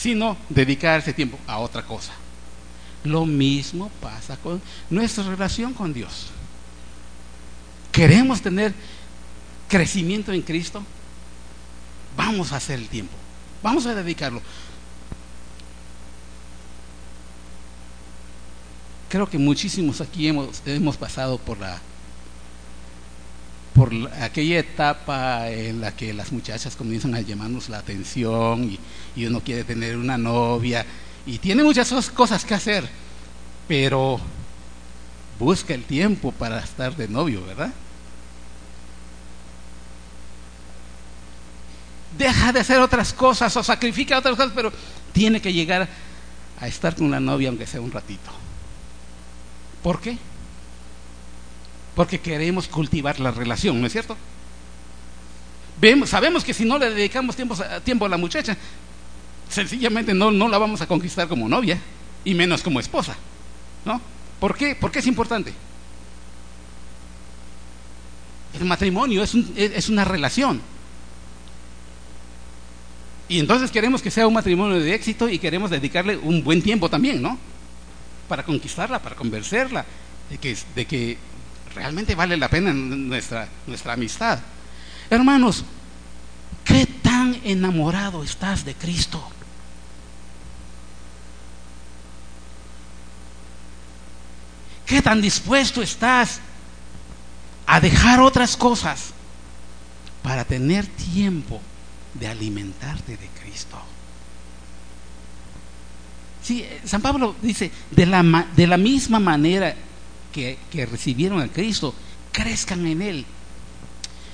[0.02, 2.12] sino dedicar ese tiempo a otra cosa.
[3.04, 6.28] Lo mismo pasa con nuestra relación con Dios.
[7.90, 8.74] ¿Queremos tener
[9.72, 10.82] crecimiento en Cristo?
[12.14, 13.14] Vamos a hacer el tiempo,
[13.62, 14.42] vamos a dedicarlo.
[19.08, 21.80] Creo que muchísimos aquí hemos, hemos pasado por la
[23.74, 28.78] por la- aquella etapa en la que las muchachas comienzan a llamarnos la atención y,
[29.16, 30.84] y uno quiere tener una novia
[31.24, 32.86] y tiene muchas cos- cosas que hacer,
[33.66, 34.20] pero
[35.38, 37.72] busca el tiempo para estar de novio, ¿verdad?
[42.22, 44.72] Deja de hacer otras cosas o sacrifica otras cosas, pero
[45.12, 45.88] tiene que llegar
[46.60, 48.30] a estar con la novia aunque sea un ratito.
[49.82, 50.16] ¿Por qué?
[51.96, 54.16] Porque queremos cultivar la relación, ¿no es cierto?
[56.06, 58.56] Sabemos que si no le dedicamos tiempo, a- tiempo a la muchacha,
[59.50, 61.76] sencillamente no, no la vamos a conquistar como novia,
[62.24, 63.16] y menos como esposa.
[63.84, 64.00] ¿No?
[64.38, 64.76] ¿Por qué?
[64.80, 65.52] Porque es importante.
[68.60, 70.60] El matrimonio es es una relación.
[73.32, 76.90] Y entonces queremos que sea un matrimonio de éxito y queremos dedicarle un buen tiempo
[76.90, 77.38] también, ¿no?
[78.28, 79.86] Para conquistarla, para convencerla
[80.28, 81.16] de que,
[81.74, 84.38] realmente vale la pena nuestra, nuestra amistad.
[85.08, 85.64] Hermanos,
[86.62, 89.26] ¿qué tan enamorado estás de Cristo?
[94.84, 96.38] ¿Qué tan dispuesto estás
[97.66, 99.14] a dejar otras cosas
[100.22, 101.62] para tener tiempo
[102.22, 103.76] de alimentarte de Cristo?
[106.40, 109.74] Sí, eh, San Pablo dice, de la, de la misma manera
[110.32, 111.92] que, que recibieron a Cristo,
[112.30, 113.26] crezcan en Él.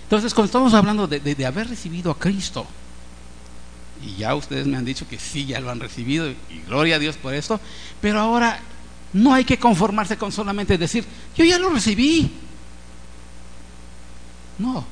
[0.02, 2.66] Entonces, cuando estamos hablando de, de- de haber recibido a Cristo,
[4.04, 6.98] y ya ustedes me han dicho que sí, ya lo han recibido, y gloria a
[6.98, 7.58] Dios por esto,
[8.02, 8.60] pero ahora
[9.14, 12.30] no hay que conformarse con solamente decir, yo ya lo recibí.
[14.58, 14.84] No,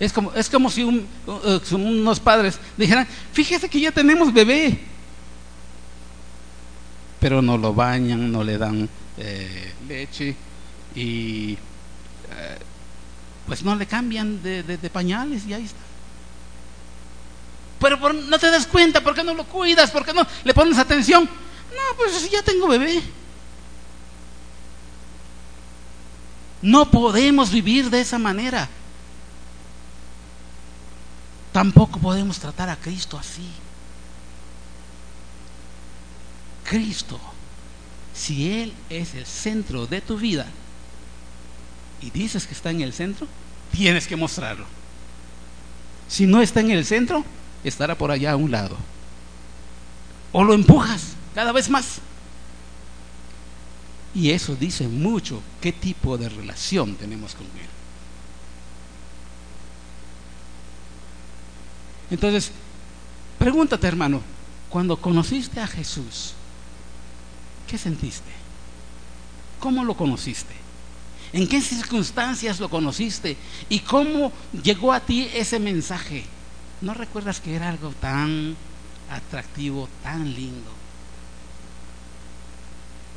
[0.00, 4.78] es como, es como si un- uh, unos padres dijeran, fíjese que ya tenemos bebé,
[7.20, 10.36] pero no lo bañan, no le dan eh, leche
[10.94, 12.58] y eh,
[13.46, 15.78] pues no le cambian de, pañales y ahí está.
[17.80, 19.90] Pero no te das cuenta, ¿por qué no lo cuidas?
[19.90, 21.24] ¿Por qué no le pones atención?
[21.24, 23.02] No, pues ya tengo bebé.
[26.62, 28.68] No podemos vivir de esa manera.
[31.54, 33.46] Tampoco podemos tratar a Cristo así.
[36.64, 37.20] Cristo,
[38.12, 40.46] si Él es el centro de tu vida
[42.02, 43.28] y dices que está en el centro,
[43.70, 44.64] tienes que mostrarlo.
[46.08, 47.24] Si no está en el centro,
[47.62, 48.76] estará por allá a un lado.
[50.32, 52.00] O lo empujas cada vez más.
[54.12, 57.68] Y eso dice mucho qué tipo de relación tenemos con Él.
[62.14, 62.52] Entonces,
[63.40, 64.22] pregúntate hermano,
[64.70, 66.34] cuando conociste a Jesús,
[67.66, 68.30] ¿qué sentiste?
[69.58, 70.54] ¿Cómo lo conociste?
[71.32, 73.36] ¿En qué circunstancias lo conociste?
[73.68, 74.30] ¿Y cómo
[74.62, 76.24] llegó a ti ese mensaje?
[76.82, 78.54] ¿No recuerdas que era algo tan
[79.10, 80.70] atractivo, tan lindo?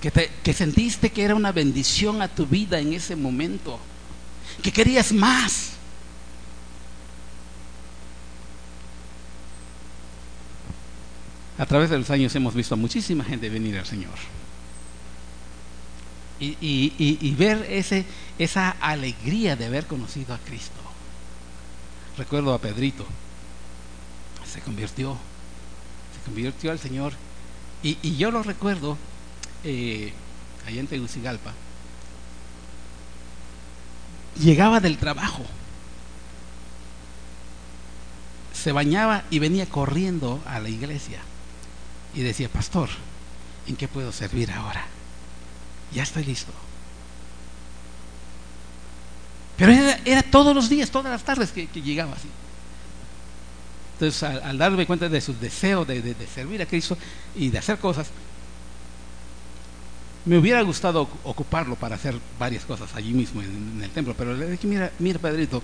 [0.01, 3.79] Que, te, que sentiste que era una bendición a tu vida en ese momento.
[4.63, 5.76] Que querías más.
[11.57, 14.13] A través de los años hemos visto a muchísima gente venir al Señor.
[16.39, 18.05] Y, y, y, ver ese,
[18.37, 20.79] esa alegría de haber conocido a Cristo.
[22.15, 23.07] Recuerdo a Pedrito,
[24.45, 25.17] se convirtió,
[26.15, 27.13] se convirtió al Señor.
[27.81, 28.99] Y, yo lo recuerdo
[29.63, 30.13] eh,
[30.67, 31.53] allá en Tegucigalpa.
[34.39, 35.43] Llegaba del trabajo,
[38.53, 41.19] se bañaba y venía corriendo a la iglesia
[42.17, 42.89] y decía, pastor,
[43.67, 44.87] ¿en qué puedo servir ahora?
[45.93, 46.51] Ya estoy listo.
[49.55, 52.27] Pero era, todos los días, todas las tardes que, llegaba así.
[53.93, 56.97] Entonces, al, al, darme cuenta de su deseo de, servir a Cristo
[57.35, 58.07] y de hacer cosas,
[60.25, 64.15] me hubiera gustado ocuparlo para hacer varias cosas allí mismo en, en el templo.
[64.17, 65.61] Pero le dije, mira, mira, Pedrito,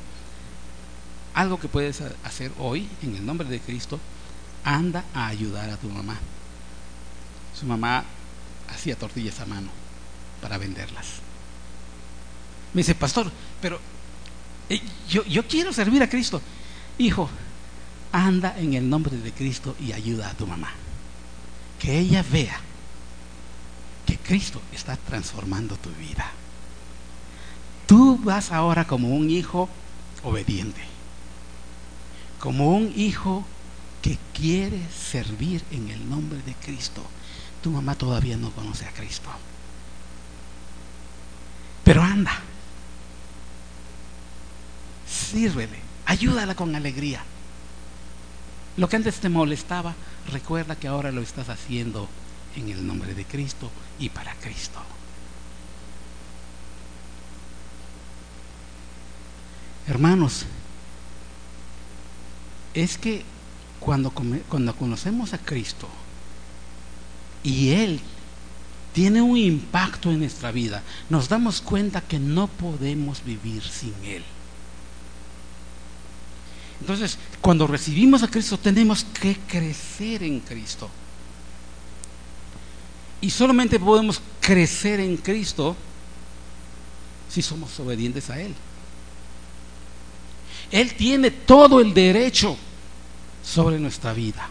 [1.34, 4.00] algo que puedes hacer hoy en el nombre de Cristo,
[4.64, 6.20] anda a ayudar a tu mamá.
[7.64, 8.04] Mamá
[8.74, 9.70] hacía tortillas a mano
[10.42, 11.06] para venderlas.
[12.74, 13.80] Me dice, pastor, pero
[14.70, 16.42] eh, yo quiero servir a Cristo.
[16.98, 17.30] Hijo,
[18.14, 20.72] anda en el nombre de Cristo y ayuda a tu mamá.
[21.80, 22.60] Que ella vea
[24.06, 26.32] que Cristo está transformando tu vida.
[27.88, 29.68] Tú vas ahora como un hijo
[30.24, 30.82] obediente,
[32.40, 33.46] como un hijo
[34.02, 37.02] que quiere servir en el nombre de Cristo.
[37.64, 39.30] Tu mamá todavía no conoce a Cristo.
[41.86, 42.42] Pero anda.
[45.08, 45.80] Sírvele.
[46.06, 47.24] Ayúdala con alegría.
[48.76, 49.96] Lo que antes te molestaba,
[50.30, 52.10] recuerda que ahora lo estás haciendo
[52.58, 54.82] en el nombre de Cristo y para Cristo.
[59.88, 60.46] Hermanos,
[62.74, 63.24] es que
[63.80, 65.88] cuando, cuando conocemos a Cristo
[67.44, 68.00] y Él
[68.94, 74.24] tiene un impacto en nuestra vida, nos damos cuenta que no podemos vivir sin Él.
[76.80, 80.90] Entonces, cuando recibimos a Cristo tenemos que crecer en Cristo.
[83.22, 85.78] Y solamente podemos crecer en Cristo
[87.30, 88.54] si somos obedientes a Él.
[90.72, 92.58] Él tiene todo el derecho
[93.44, 94.50] sobre nuestra vida.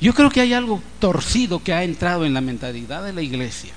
[0.00, 3.74] Yo creo que hay algo torcido que ha entrado en la mentalidad de la iglesia.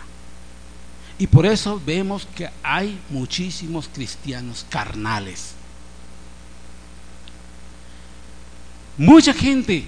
[1.20, 5.54] Y por eso vemos que hay muchísimos cristianos carnales.
[8.98, 9.86] Mucha gente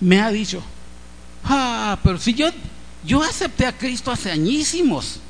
[0.00, 0.62] me ha dicho,
[1.44, 2.48] ah, pero si yo,
[3.04, 5.20] yo acepté a Cristo hace añísimos.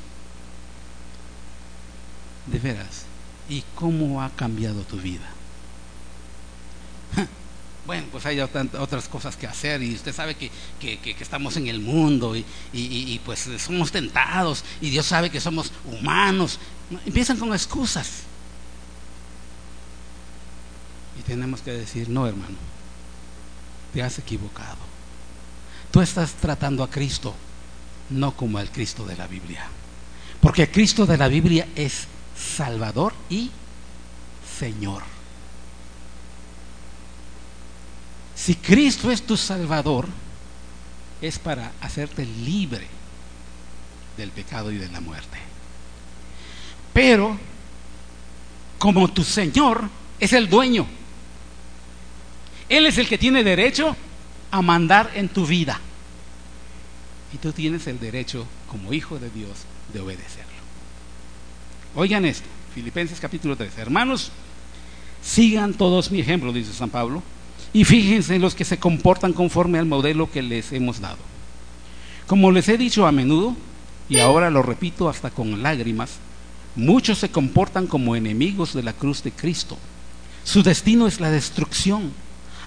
[2.47, 3.05] De veras,
[3.49, 5.29] ¿y cómo ha cambiado tu vida?
[7.85, 11.67] Bueno, pues hay otras cosas que hacer y usted sabe que, que, que, estamos en
[11.67, 16.59] el mundo y, y, y, pues somos tentados y Dios sabe que somos humanos.
[17.05, 18.23] Empiezan con excusas.
[21.19, 22.57] Y tenemos que decir, no hermano,
[23.93, 24.77] te has equivocado.
[25.91, 27.35] Tú estás tratando a Cristo
[28.11, 29.65] no como al Cristo de la Biblia.
[30.39, 33.49] Porque Cristo de la Biblia es Salvador y
[34.59, 35.03] Señor.
[38.41, 40.07] Si Cristo es tu Salvador,
[41.21, 42.87] es para hacerte libre
[44.17, 45.37] del pecado y de la muerte.
[46.91, 47.37] Pero,
[48.79, 49.87] como tu Señor
[50.19, 50.87] es el dueño,
[52.67, 53.95] Él es el que tiene derecho
[54.49, 55.79] a mandar en tu vida.
[57.35, 59.51] Y tú tienes el derecho, como hijo de Dios,
[59.93, 60.49] de obedecerlo.
[61.93, 63.77] Oigan esto, Filipenses capítulo 3.
[63.77, 64.31] Hermanos,
[65.21, 67.21] sigan todos mi ejemplo, dice San Pablo
[67.73, 71.17] y fíjense en los que se comportan conforme al modelo que les hemos dado.
[72.27, 73.55] Como les he dicho a menudo,
[74.09, 76.17] y ahora lo repito hasta con lágrimas,
[76.75, 79.77] muchos se comportan como enemigos de la cruz de Cristo.
[80.43, 82.11] Su destino es la destrucción.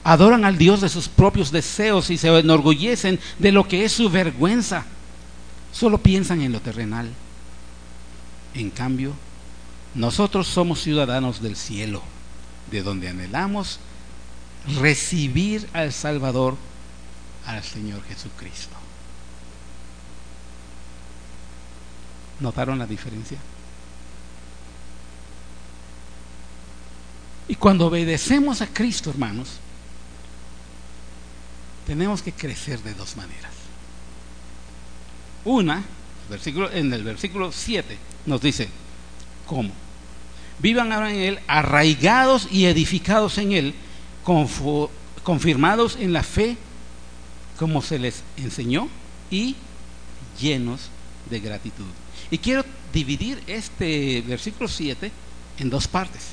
[0.05, 4.09] Adoran al Dios de sus propios deseos y se enorgullecen de lo que es su
[4.11, 4.85] vergüenza.
[5.73, 7.11] Solo piensan en lo terrenal.
[8.55, 9.13] En cambio,
[9.95, 12.03] nosotros somos ciudadanos del cielo,
[12.71, 13.81] de donde anhelamos
[14.81, 16.57] recibir al Salvador,
[17.47, 18.77] al Señor Jesucristo.
[22.41, 23.39] ¿Notaron la diferencia?
[27.47, 29.59] Y cuando obedecemos a Cristo, hermanos,
[31.87, 33.53] tenemos que crecer de dos maneras.
[35.45, 35.83] Una,
[36.31, 38.69] versículo, en el versículo 7 nos dice,
[39.47, 39.71] ¿cómo?
[40.59, 43.75] Vivan ahora en Él, arraigados y edificados en Él,
[44.25, 46.57] confirmados en la fe
[47.59, 48.89] como se les enseñó
[49.31, 49.57] y
[50.41, 50.89] llenos
[51.31, 51.87] de gratitud.
[52.31, 55.11] Y quiero dividir este versículo 7
[55.59, 56.29] en dos partes,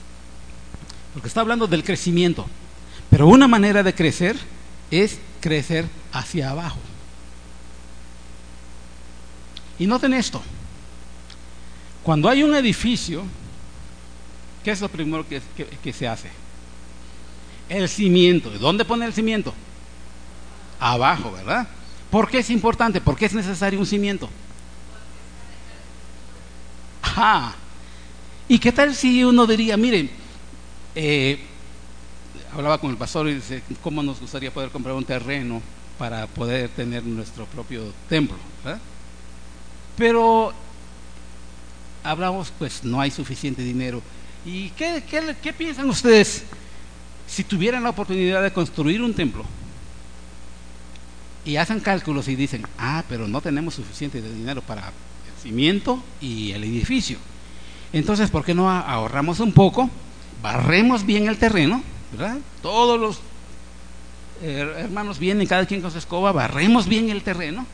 [1.13, 2.47] porque está hablando del crecimiento,
[3.09, 4.37] pero una manera de crecer
[4.89, 6.79] es crecer hacia abajo.
[9.77, 10.41] Y noten esto,
[12.03, 13.23] cuando hay un edificio,
[14.63, 15.41] ¿qué es lo primero que,
[15.83, 16.40] que se hace?
[17.71, 18.49] El cimiento.
[18.49, 19.53] ¿Dónde pone el cimiento?
[20.77, 21.69] Abajo, ¿verdad?
[22.09, 22.99] ¿Por qué es importante?
[22.99, 24.29] ¿Por qué es necesario un cimiento?
[27.01, 27.55] Ajá.
[28.49, 30.11] ¿Y qué tal si uno diría, miren,
[30.95, 31.39] eh,
[32.53, 35.61] hablaba con el pastor y dice, ¿cómo nos gustaría poder comprar un terreno
[35.97, 38.35] para poder tener nuestro propio templo?
[38.65, 38.81] ¿verdad?
[39.97, 40.51] Pero
[42.03, 44.01] hablamos, pues no hay suficiente dinero.
[44.45, 46.43] ¿Y qué, qué, qué piensan ustedes
[47.31, 49.45] si tuvieran la oportunidad de construir un templo?
[51.45, 56.51] y hacen cálculos y dicen, ah, pero no tenemos suficiente dinero para el cimiento y
[56.51, 57.17] el edificio.
[57.93, 59.89] Entonces, ¿por qué no ahorramos un poco?
[60.41, 62.37] Barremos bien el terreno, ¿verdad?
[62.61, 63.19] Todos los
[64.41, 67.65] hermanos vienen, cada quien con su escoba, barremos bien el terreno,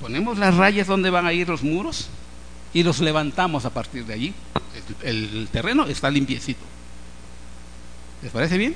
[0.00, 2.08] ponemos las rayas donde van a ir los muros
[2.74, 4.34] y los levantamos a partir de allí.
[5.02, 6.60] El, terreno está limpiecito.
[8.22, 8.74] ¿Les parece bien?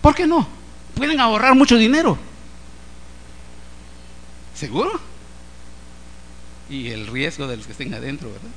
[0.00, 0.46] ¿Por qué no?
[0.94, 2.18] Pueden ahorrar mucho dinero.
[4.54, 5.00] ¿Seguro?
[6.68, 8.50] Y el riesgo de los que estén adentro, ¿verdad?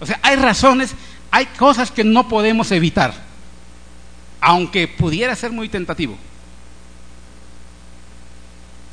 [0.00, 0.94] O sea, hay razones,
[1.30, 3.14] hay cosas que no podemos evitar,
[4.40, 6.16] aunque pudiera ser muy tentativo.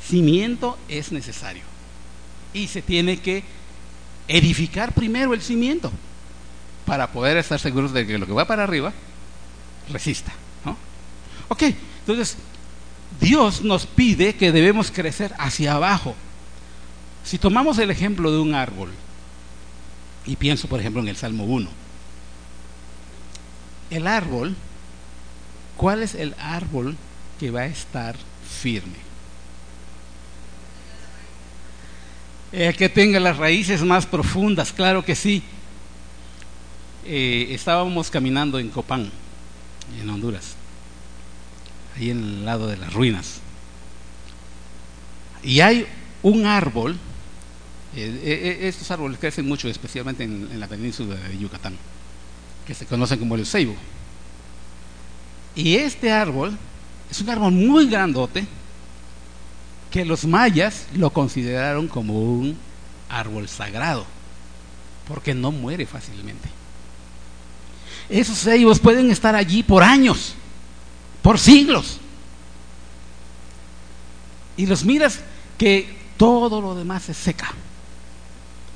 [0.06, 1.62] Cimiento es necesario
[2.52, 3.44] y se tiene que
[4.26, 5.92] edificar primero el cimiento
[6.86, 8.92] para poder estar seguros de que lo que va para arriba
[9.88, 10.32] resista.
[10.64, 10.76] ¿no?
[11.48, 11.64] Ok,
[12.00, 12.36] entonces
[13.20, 16.14] Dios nos pide que debemos crecer hacia abajo.
[17.24, 18.90] Si tomamos el ejemplo de un árbol,
[20.26, 21.68] y pienso por ejemplo en el Salmo 1,
[23.90, 24.54] el árbol,
[25.76, 26.96] ¿cuál es el árbol
[27.40, 28.16] que va a estar
[28.48, 29.08] firme?
[32.52, 35.42] El que tenga las raíces más profundas, claro que sí.
[37.04, 39.10] Eh, estábamos caminando en Copán,
[40.00, 40.56] en Honduras
[41.98, 43.40] ahí en el lado de las ruinas.
[45.42, 45.86] Y hay
[46.22, 46.92] un árbol,
[47.94, 51.76] eh, eh, eh, estos árboles crecen mucho, especialmente en, la península de Yucatán,
[52.66, 53.74] que se conocen como el ceibo.
[55.54, 56.56] Y este árbol
[57.10, 58.46] es un árbol muy grandote
[59.90, 62.56] que los mayas lo consideraron como un
[63.08, 64.04] árbol sagrado,
[65.06, 66.57] porque no muere fácilmente.
[68.08, 70.34] Esos ceibos pueden estar allí por años
[71.28, 71.98] por siglos.
[74.56, 75.20] Y los miras
[75.58, 77.52] que todo lo demás se seca.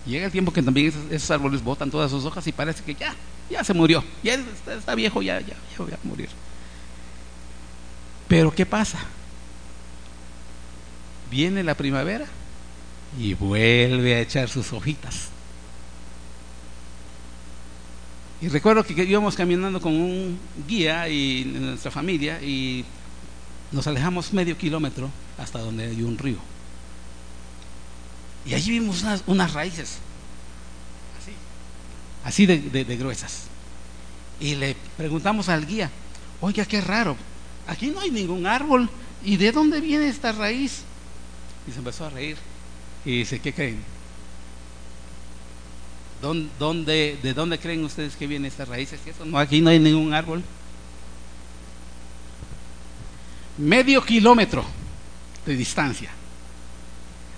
[0.05, 3.15] Llega el tiempo que también esos, árboles botan todas sus hojas y parece que ya,
[3.49, 4.35] ya se murió, ya
[4.77, 6.29] está, viejo, ya, ya, ya voy a morir.
[8.29, 8.99] Pero ¿qué pasa?
[11.31, 12.27] Viene la primavera
[13.19, 15.32] y vuelve a echar sus hojitas.
[18.43, 20.37] Y recuerdo que íbamos caminando con un
[20.67, 22.85] guía y nuestra familia y
[23.71, 26.39] nos alejamos medio kilómetro hasta donde hay un río.
[28.45, 29.99] Y allí vimos unas, raíces,
[31.21, 31.33] así,
[32.25, 33.45] así de, gruesas.
[34.41, 35.89] Y le preguntamos al guía,
[36.41, 37.17] oiga, qué raro,
[37.69, 38.91] aquí no hay ningún árbol,
[39.25, 40.83] ¿y de dónde viene esta raíz?
[41.69, 42.37] Y se empezó a reír.
[43.05, 43.92] Y dice, ¿qué creen?
[46.23, 49.01] ¿Dónde, ¿De dónde creen ustedes que vienen estas raíces?
[49.05, 49.25] Eso?
[49.25, 50.41] No, aquí no hay ningún árbol.
[53.59, 54.65] Medio kilómetro
[55.45, 56.11] de distancia.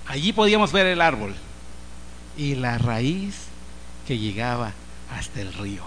[0.06, 1.34] Allí podíamos ver el árbol
[2.36, 3.34] y la raíz
[4.06, 4.74] que llegaba
[5.16, 5.82] hasta el río.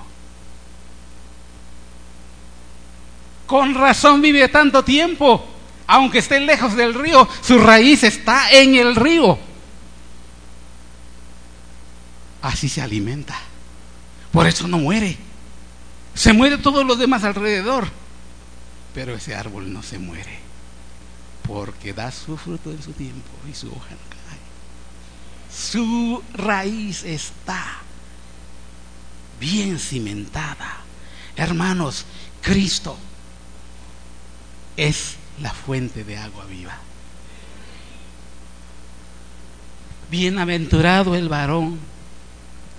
[3.46, 5.46] Con razón vive tanto tiempo,
[5.86, 9.38] aunque esté lejos del río, su raíz está en el río
[12.42, 13.38] así se alimenta.
[14.32, 15.18] Por eso no muere.
[16.14, 17.88] Se muere todos los demás alrededor.
[18.94, 20.40] Pero ese árbol no se muere.
[21.44, 24.40] Porque da su fruto en su tiempo y su hoja no cae.
[25.52, 27.64] su raíz está
[29.40, 30.78] bien cimentada.
[31.36, 32.06] Hermanos,
[32.42, 32.98] Cristo
[34.76, 36.78] es la fuente de agua viva.
[40.10, 41.80] Bienaventurado el varón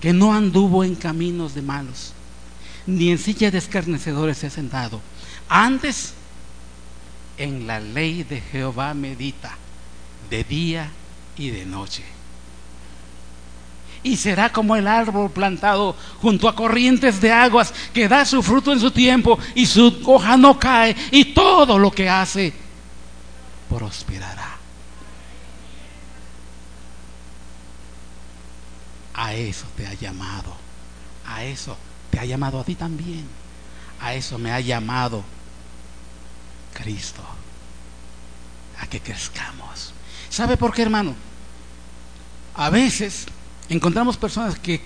[0.01, 2.13] que no anduvo en caminos de malos,
[2.85, 5.01] ni en silla de escarnecedores se ha sentado.
[5.47, 6.13] Antes,
[7.37, 9.57] en la ley de Jehová medita,
[10.29, 10.91] de día
[11.37, 12.03] y de noche.
[14.01, 18.71] Y será como el árbol plantado junto a corrientes de aguas, que da su fruto
[18.71, 22.53] en su tiempo y su hoja no cae, y todo lo que hace
[23.69, 24.58] prosperará.
[29.19, 30.55] A eso te ha llamado.
[31.25, 31.77] A eso
[32.09, 33.27] te ha llamado a ti también.
[33.99, 35.25] A eso me ha llamado
[36.73, 37.21] Cristo.
[38.79, 39.91] A que crezcamos.
[40.29, 41.15] ¿Sabe por qué, hermano?
[42.55, 43.25] A veces
[43.67, 44.81] encontramos personas que,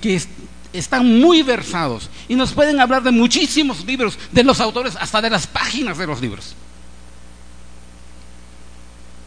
[0.73, 5.29] están muy versados y nos pueden hablar de muchísimos libros, de los autores, hasta de
[5.29, 6.55] las páginas de los libros.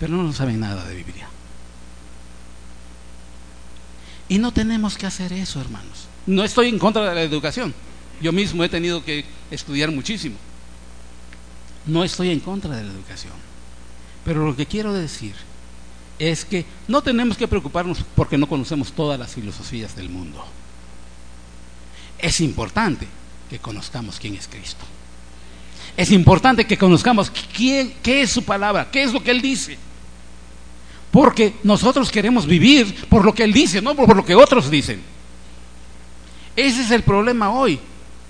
[0.01, 1.29] Pero no saben nada de Biblia.
[4.29, 6.09] Y no tenemos que hacer eso, hermanos.
[6.27, 7.75] No estoy en contra de la educación.
[8.21, 10.37] Yo mismo he tenido que estudiar muchísimo.
[11.87, 13.35] No estoy en contra de la educación.
[14.25, 15.35] Pero lo que quiero decir
[16.19, 20.45] es que no tenemos que preocuparnos porque no conocemos todas las filosofías del mundo.
[22.19, 23.07] Es importante
[23.49, 24.85] que conozcamos quién es Cristo.
[25.97, 29.79] Es importante que conozcamos quién, qué es su palabra, qué es lo que Él dice.
[31.17, 35.01] Porque nosotros queremos vivir por lo que Él dice, no por lo que otros dicen.
[36.55, 37.81] Ese es el problema hoy.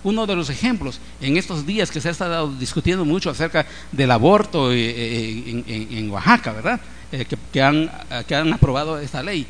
[0.05, 4.09] Uno de los ejemplos, en estos días que se ha estado discutiendo mucho acerca del
[4.13, 6.81] aborto eh, eh, en, Oaxaca, ¿verdad?
[7.11, 7.91] Eh, que, han,
[8.25, 9.49] que han aprobado esta ley.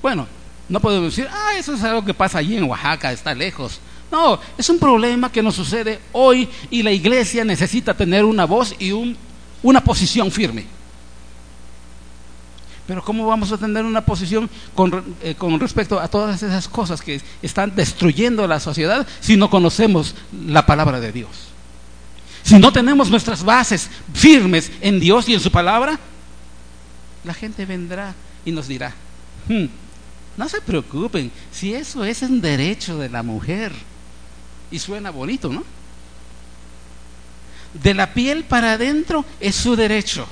[0.00, 0.26] Bueno,
[0.70, 3.80] no podemos decir, ah, eso es algo que pasa allí en Oaxaca, está lejos.
[4.10, 8.74] No, es un problema que nos sucede hoy y la iglesia necesita tener una voz
[8.78, 9.14] y un,
[9.62, 10.74] una posición firme.
[12.86, 14.48] Pero ¿cómo vamos a tener una posición
[15.22, 20.14] eh, con, respecto a todas esas cosas que están destruyendo la sociedad si no conocemos
[20.46, 21.28] la palabra de Dios?
[22.44, 25.98] Si no tenemos nuestras bases firmes en Dios y en su palabra,
[27.24, 28.14] la gente vendrá
[28.44, 28.94] y nos dirá,
[29.48, 29.64] hmm,
[30.36, 33.72] no se preocupen, si eso es un derecho de la mujer.
[34.70, 35.64] Y suena bonito, ¿no?
[37.74, 40.26] De la piel para adentro es su derecho.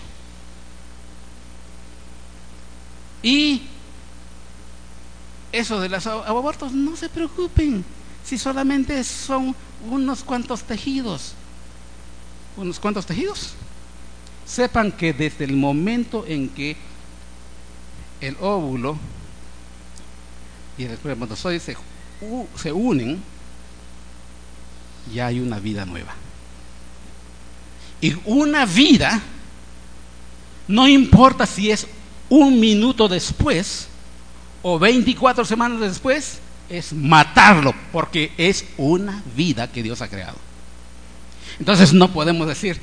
[3.25, 3.63] Y
[5.51, 7.83] eso de los abortos, no se preocupen,
[8.23, 9.57] si solamente son
[9.89, 11.33] unos cuantos tejidos.
[12.59, 13.55] ¿Unos cuantos tejidos?
[14.45, 16.77] Sepan que desde el momento en que
[18.21, 18.99] el óvulo
[20.77, 21.77] y el espermatozoide se,
[22.57, 23.23] se unen,
[25.15, 26.13] ya hay una vida nueva.
[28.03, 29.23] Y una vida,
[30.69, 31.87] no importa si es
[32.29, 33.89] un minuto después
[34.63, 40.39] o 24 semanas después es matarlo, porque es una vida que Dios ha creado.
[41.59, 42.81] Entonces no podemos decir,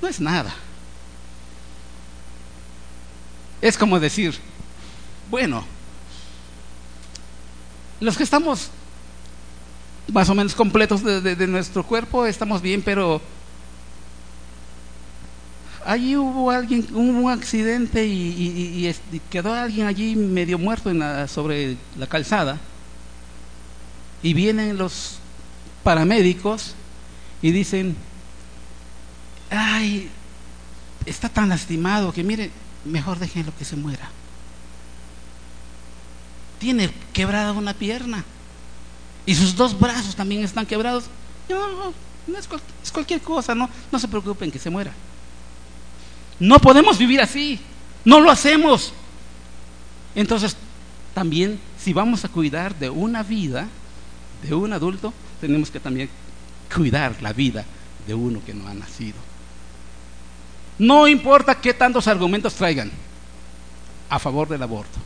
[0.00, 0.54] no es nada.
[3.60, 4.34] Es como decir,
[5.30, 5.64] bueno,
[8.00, 8.70] los que estamos
[10.12, 13.22] más o menos completos de, nuestro cuerpo estamos bien, pero
[15.84, 18.94] allí hubo alguien, hubo un accidente y,
[19.30, 22.58] quedó alguien allí medio muerto en sobre la calzada.
[24.22, 25.18] Y vienen los
[25.82, 26.74] paramédicos
[27.40, 27.96] y dicen,
[29.50, 30.08] ay,
[31.06, 32.50] está tan lastimado que mire,
[32.84, 34.10] mejor déjenlo que se muera.
[36.58, 38.24] Tiene quebrada una pierna
[39.26, 41.04] y sus dos brazos también están quebrados.
[41.48, 41.92] No,
[42.28, 42.48] no es,
[42.82, 44.92] es cualquier cosa, no, no se preocupen que se muera.
[46.42, 47.60] No podemos vivir así.
[48.04, 48.92] No lo hacemos.
[50.16, 50.56] Entonces,
[51.14, 53.68] también si vamos a cuidar de una vida,
[54.42, 56.10] de un adulto, tenemos que también
[56.74, 57.64] cuidar la vida
[58.08, 59.14] de uno que no ha nacido.
[60.80, 62.90] No importa qué tantos argumentos traigan
[64.10, 64.98] a favor del aborto.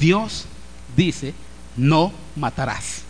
[0.00, 0.46] Dios
[0.96, 1.32] dice,
[1.76, 3.04] no matarás.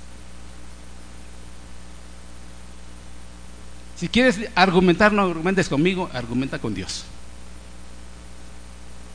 [4.03, 7.05] Si quieres argumentar, no argumentes conmigo, argumenta con Dios.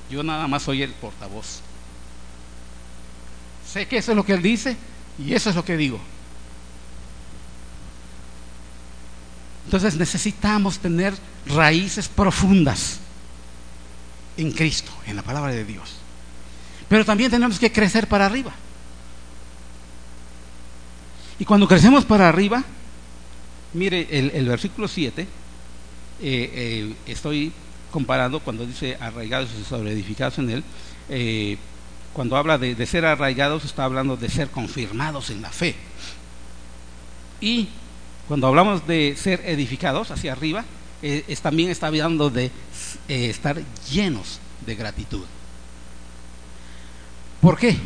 [0.10, 1.60] Yo nada más soy el portavoz.
[3.70, 4.78] Sé que eso es lo que Él dice
[5.20, 6.00] y eso es lo que digo.
[9.66, 11.14] Entonces necesitamos tener
[11.48, 13.00] raíces profundas
[14.38, 15.96] en Cristo, en la palabra de Dios.
[16.88, 18.54] Pero también tenemos que crecer para arriba.
[21.40, 22.64] Y cuando crecemos para arriba,
[23.78, 25.28] mire el, versículo 7, eh,
[26.22, 27.52] eh, estoy
[27.92, 30.64] comparando cuando dice arraigados y sobreedificados en él,
[31.10, 31.58] eh,
[32.14, 35.76] cuando habla de, ser arraigados está hablando de ser confirmados en la fe.
[37.40, 37.70] Y
[38.28, 40.66] cuando hablamos de ser edificados hacia arriba,
[41.44, 42.52] también está hablando de
[43.08, 45.24] estar llenos de gratitud.
[47.40, 47.78] ¿Por qué?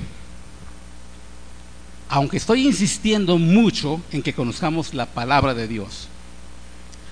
[2.11, 6.09] Aunque estoy insistiendo mucho en que conozcamos la palabra de Dios,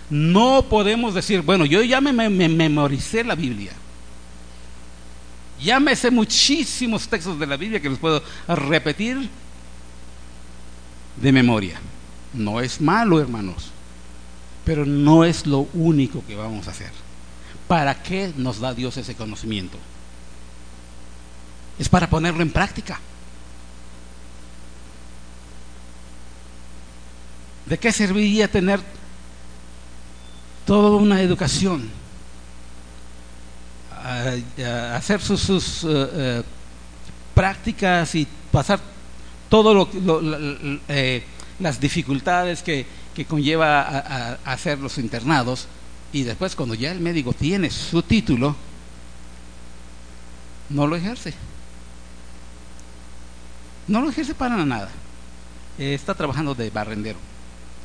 [0.10, 3.72] no podemos decir, bueno, yo ya me, memoricé la Biblia.
[5.62, 9.30] Ya me sé muchísimos textos de la Biblia que los puedo repetir
[11.16, 11.80] de memoria.
[12.34, 13.72] No es malo, hermanos,
[14.66, 16.92] pero no es lo único que vamos a hacer.
[17.70, 19.78] ¿Para qué nos da Dios ese conocimiento?
[21.78, 23.00] Es para ponerlo en práctica.
[27.70, 28.82] ¿De qué serviría tener
[30.66, 32.00] toda una educación?
[34.96, 36.44] hacer sus, eh, eh,
[37.36, 38.80] prácticas y pasar
[39.50, 39.88] todo
[40.88, 41.24] eh,
[41.60, 42.88] las dificultades que,
[43.28, 45.68] conlleva a, hacer los internados.
[46.12, 48.56] Y después cuando ya el médico tiene su título
[50.70, 51.34] no lo ejerce.
[53.88, 54.90] No lo ejerce para nada.
[55.78, 57.20] Está trabajando de barrendero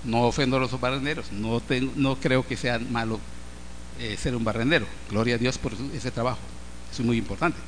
[0.05, 1.62] no ofendo a los barrenderos, no,
[1.96, 3.18] no creo que sea malo
[3.98, 4.86] eh, ser un barrendero.
[5.11, 6.40] Gloria a Dios por ese trabajo,
[6.92, 7.59] es muy importante.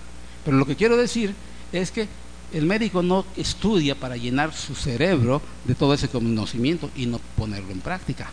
[0.45, 1.35] Pero lo que quiero decir
[1.73, 2.09] es que
[2.53, 7.73] el médico no estudia para llenar su cerebro de todo ese conocimiento y no ponerlo
[7.73, 8.31] en práctica.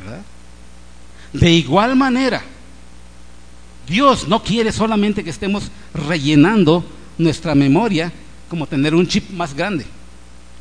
[0.00, 0.22] ¿Verdad?
[1.32, 2.42] De igual manera,
[3.86, 6.84] Dios no quiere solamente que estemos rellenando
[7.18, 8.12] nuestra memoria
[8.48, 9.86] como tener un chip más grande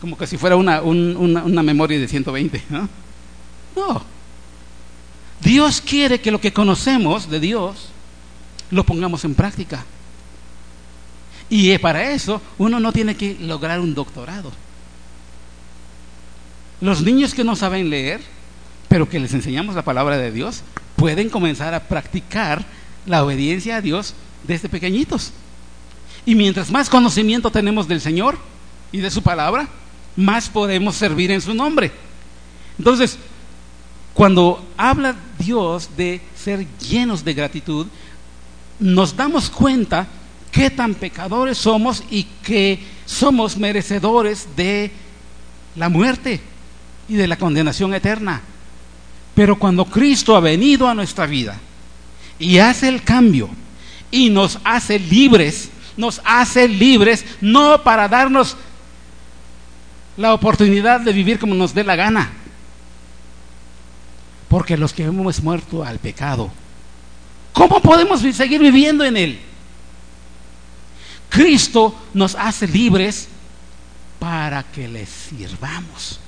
[0.01, 2.63] como que si fuera una, una, memoria de 120.
[2.69, 2.89] ¿no?
[3.75, 4.03] no.
[5.39, 7.89] Dios quiere que lo que conocemos de Dios
[8.71, 9.85] lo pongamos en práctica.
[11.49, 14.51] Y para eso uno no tiene que lograr un doctorado.
[16.79, 18.21] Los niños que no saben leer,
[18.87, 20.63] pero que les enseñamos la palabra de Dios,
[20.95, 22.65] pueden comenzar a practicar
[23.05, 24.15] la obediencia a Dios
[24.47, 25.31] desde pequeñitos.
[26.25, 28.37] Y mientras más conocimiento tenemos del Señor
[28.91, 29.67] y de su palabra,
[30.15, 31.91] más podemos servir en su nombre.
[32.77, 33.17] Entonces,
[34.13, 37.87] cuando habla Dios de ser llenos de gratitud,
[38.79, 40.07] nos damos cuenta
[40.51, 44.91] qué tan pecadores somos y que somos merecedores de
[45.75, 46.41] la muerte
[47.07, 48.41] y de la condenación eterna.
[49.33, 51.57] Pero cuando Cristo ha venido a nuestra vida
[52.37, 53.49] y hace el cambio
[54.09, 58.57] y nos hace libres, nos hace libres no para darnos
[60.21, 62.29] la oportunidad de vivir como nos dé la gana.
[64.47, 66.51] Porque los que hemos muerto al pecado,
[67.53, 69.39] ¿cómo podemos seguir viviendo en él?
[71.29, 73.27] Cristo nos hace libres
[74.19, 76.19] para que le sirvamos.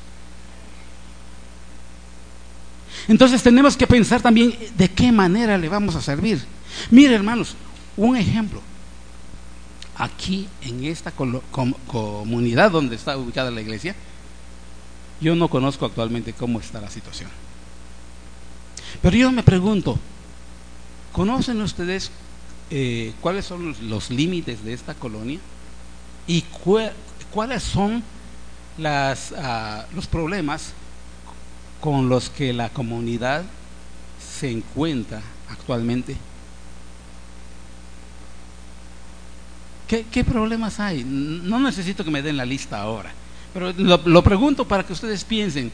[3.08, 6.44] Entonces tenemos que pensar también de qué manera le vamos a servir.
[6.90, 7.56] Mire hermanos,
[7.98, 8.62] un ejemplo
[9.98, 13.96] aquí en esta comunidad donde está ubicada la iglesia,
[15.22, 17.30] yo no conozco actualmente cómo está la situación.
[19.02, 19.98] Pero yo me pregunto,
[21.12, 22.12] ¿conocen ustedes
[22.70, 25.40] eh, cuáles son los, límites de esta colonia?
[26.28, 26.44] ¿Y
[27.32, 28.04] cuáles son
[28.84, 30.74] ah, los problemas
[31.82, 33.44] con los que la comunidad
[34.40, 36.16] se encuentra actualmente?
[40.12, 41.04] ¿Qué, problemas hay?
[41.04, 43.12] No necesito que me den la lista ahora,
[43.54, 45.72] pero lo, pregunto para que ustedes piensen,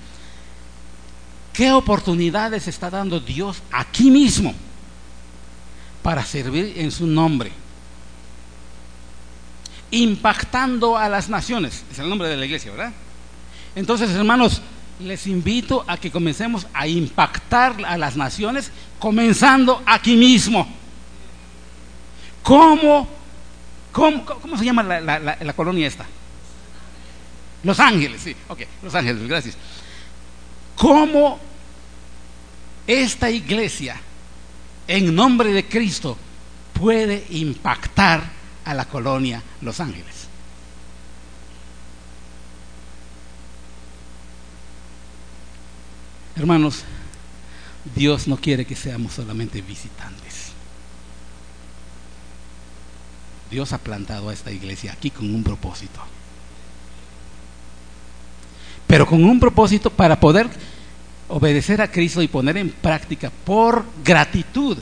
[1.54, 4.54] ¿qué oportunidades está dando Dios aquí mismo
[6.04, 7.54] para servir en su nombre?
[9.92, 12.92] Impactando a las naciones, es el nombre de la iglesia, ¿verdad?
[13.74, 14.62] Entonces, hermanos,
[15.00, 20.68] les invito a que comencemos a impactar a las naciones, comenzando aquí mismo.
[22.44, 23.19] ¿Cómo
[23.92, 26.06] ¿Cómo, se llama la, colonia esta?
[27.64, 29.58] Los Ángeles, sí, ok, Los Ángeles, gracias.
[30.76, 31.40] ¿Cómo
[32.88, 34.00] esta iglesia,
[34.88, 36.18] en nombre de Cristo,
[36.74, 38.24] puede impactar
[38.64, 40.28] a la colonia Los Ángeles?
[46.40, 46.86] Hermanos,
[47.96, 50.29] Dios no quiere que seamos solamente visitantes.
[53.50, 56.00] Dios ha plantado a esta iglesia aquí con un propósito.
[58.88, 60.50] Pero con un propósito para poder
[61.28, 64.78] obedecer a Cristo y poner en práctica por gratitud,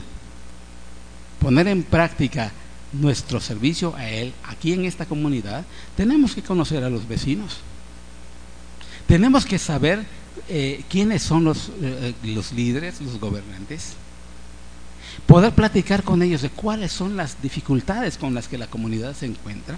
[1.38, 2.52] poner en práctica
[2.92, 5.64] nuestro servicio a Él aquí en esta comunidad,
[5.96, 7.58] tenemos que conocer a los vecinos.
[9.06, 10.04] Tenemos que saber
[10.48, 13.94] eh, quiénes son los, eh, los líderes, los gobernantes.
[15.28, 19.26] Poder platicar con ellos de cuáles son las dificultades con las que la comunidad se
[19.26, 19.76] encuentra.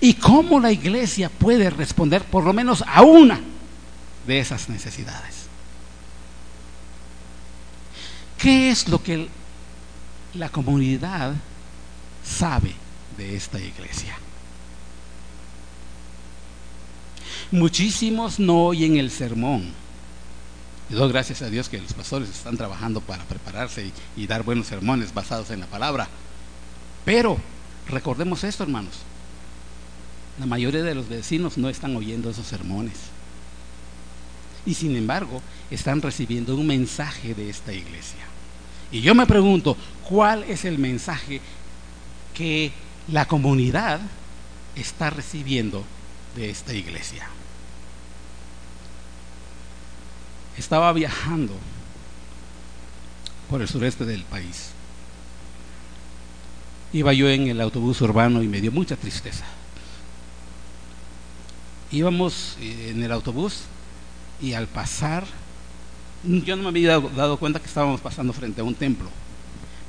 [0.00, 3.40] Y cómo la iglesia puede responder por lo menos a una
[4.24, 5.46] de esas necesidades.
[8.38, 9.26] ¿Qué es lo que
[10.34, 11.34] la comunidad
[12.24, 12.72] sabe
[13.16, 14.16] de esta iglesia?
[17.50, 19.83] Muchísimos no oyen el sermón.
[20.90, 24.42] Y doy gracias a Dios que los pastores están trabajando para prepararse y, y dar
[24.42, 26.08] buenos sermones basados en la palabra.
[27.04, 27.38] Pero
[27.88, 28.94] recordemos esto, hermanos.
[30.38, 32.94] La mayoría de los vecinos no están oyendo esos sermones.
[34.66, 38.24] Y sin embargo, están recibiendo un mensaje de esta iglesia.
[38.90, 39.76] Y yo me pregunto,
[40.08, 41.40] ¿cuál es el mensaje
[42.32, 42.72] que
[43.08, 44.00] la comunidad
[44.76, 45.84] está recibiendo
[46.36, 47.28] de esta iglesia?
[50.58, 51.54] Estaba viajando
[53.50, 54.70] por el sureste del país.
[56.92, 59.44] Iba yo en el autobús urbano y me dio mucha tristeza.
[61.90, 63.62] Íbamos eh, en el autobús
[64.40, 65.24] y al pasar,
[66.22, 69.08] yo no me había dado, dado cuenta que estábamos pasando frente a un templo.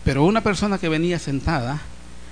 [0.03, 1.81] Pero una persona que venía sentada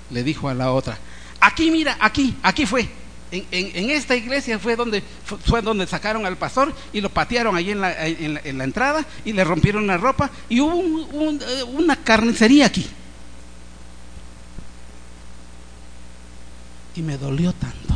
[0.10, 0.98] le dijo a la otra,
[1.40, 2.90] aquí mira, aquí, aquí fue.
[3.36, 7.82] En, esta iglesia fue donde, fue donde sacaron al pastor y lo patearon allí en
[7.82, 11.96] la, en la, en la entrada y le rompieron la ropa y hubo eh, una
[11.96, 12.88] carnicería aquí.
[16.96, 17.96] Y me dolió tanto.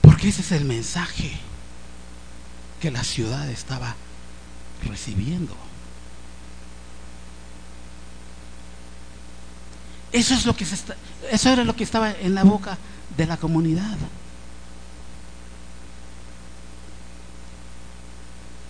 [0.00, 1.32] Porque ese es el mensaje
[2.80, 3.96] que la ciudad estaba
[4.88, 5.69] recibiendo.
[10.12, 12.76] Eso es lo que eso era lo que estaba en la boca
[13.16, 13.96] de la comunidad.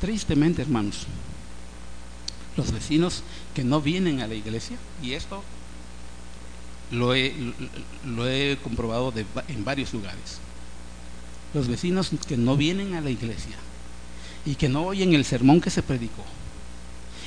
[0.01, 1.07] Tristemente, hermanos,
[2.57, 3.23] los vecinos
[3.55, 5.43] que no vienen a la iglesia, y esto
[6.91, 7.35] lo he,
[8.05, 9.13] lo he comprobado
[9.49, 10.41] en varios lugares,
[11.55, 13.57] los vecinos que no vienen a la iglesia
[14.45, 16.25] y que no oyen el sermón que se predicó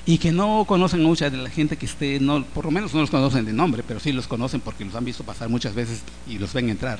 [0.06, 3.02] y que no conocen mucha de la gente que esté, no, por lo menos no
[3.02, 6.02] los conocen de nombre, pero sí los conocen porque los han visto pasar muchas veces
[6.28, 7.00] y los ven entrar.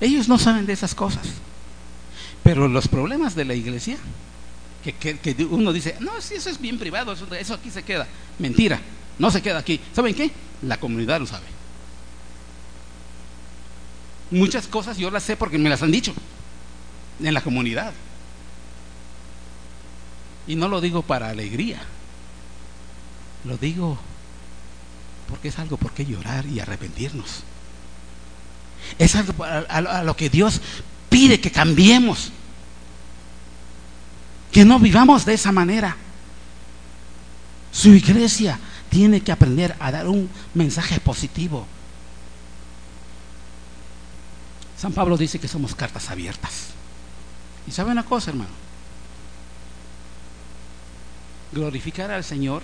[0.00, 1.26] Ellos no saben de esas cosas.
[2.42, 3.98] Pero los problemas de la iglesia,
[4.82, 8.06] que, que, uno dice, no, si eso es bien privado, eso, eso aquí se queda.
[8.38, 8.80] Mentira,
[9.18, 9.80] no se queda aquí.
[9.92, 10.30] ¿Saben qué?
[10.62, 11.46] La comunidad lo sabe.
[14.30, 16.14] Muchas cosas yo las sé porque me las han dicho
[17.20, 17.92] en la comunidad.
[20.46, 21.80] Y no lo digo para alegría,
[23.44, 23.98] lo digo
[25.28, 27.42] porque es algo por qué llorar y arrepentirnos.
[28.98, 30.60] Es algo a, lo que Dios
[31.08, 32.30] pide que cambiemos,
[34.52, 35.96] que no vivamos de esa manera.
[37.72, 41.66] Su iglesia tiene que aprender a dar un mensaje positivo.
[44.78, 46.68] San Pablo dice que somos cartas abiertas.
[47.66, 48.65] ¿Y sabe una cosa, hermano?
[51.52, 52.62] Glorificar al Señor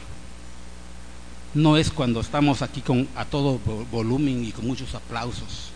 [1.54, 3.58] no es cuando estamos aquí con, a todo
[3.90, 5.70] volumen y con muchos aplausos.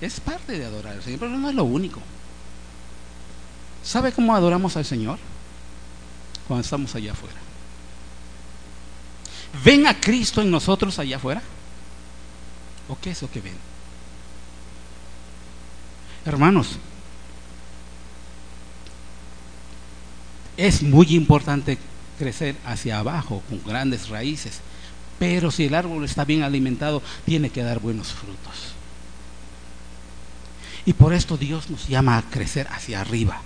[0.00, 2.00] Es parte de adorar al Señor, pero no es lo único.
[3.82, 5.18] ¿Sabe cómo adoramos al Señor?
[6.46, 7.36] Cuando estamos allá afuera.
[9.64, 11.42] ¿Ven a Cristo en nosotros allá afuera?
[12.88, 13.56] ¿O qué es lo que ven?
[16.24, 16.78] Hermanos,
[20.56, 21.78] es muy importante
[22.18, 24.60] crecer hacia abajo con grandes raíces,
[25.18, 28.74] pero si el árbol está bien alimentado, tiene que dar buenos frutos.
[30.84, 33.40] Y por esto Dios nos llama a crecer hacia arriba.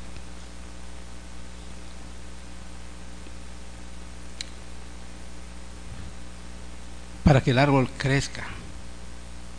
[7.24, 8.44] Para que el árbol crezca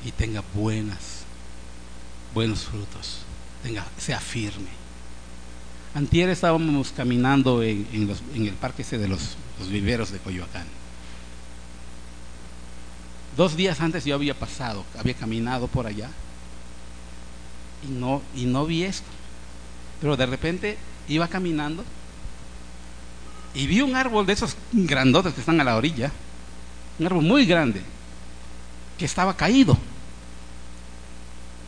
[0.05, 1.23] y tenga buenas,
[2.33, 3.19] buenos frutos,
[3.63, 4.80] tenga, sea firme.
[5.93, 7.85] Antier estábamos caminando en,
[8.33, 10.65] el parque ese de los, los, viveros de Coyoacán.
[13.35, 16.09] Dos días antes yo había pasado, había caminado por allá
[17.87, 19.07] y no, vi esto.
[19.99, 20.77] Pero de repente
[21.07, 21.83] iba caminando
[23.53, 26.11] y vi un árbol de esos grandotes que están a la orilla,
[26.99, 27.81] un árbol muy grande,
[28.97, 29.77] que estaba caído.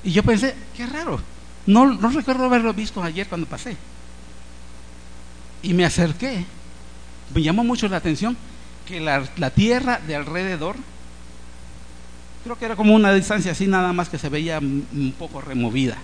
[0.03, 1.19] Y yo pensé, qué raro,
[1.65, 3.75] no recuerdo haberlo visto ayer cuando pasé.
[5.63, 6.45] Y me acerqué,
[7.33, 8.37] me llamó mucho la atención
[8.85, 10.75] que la, la tierra de alrededor,
[12.43, 15.97] creo que era como una distancia así nada más que se veía un poco removida.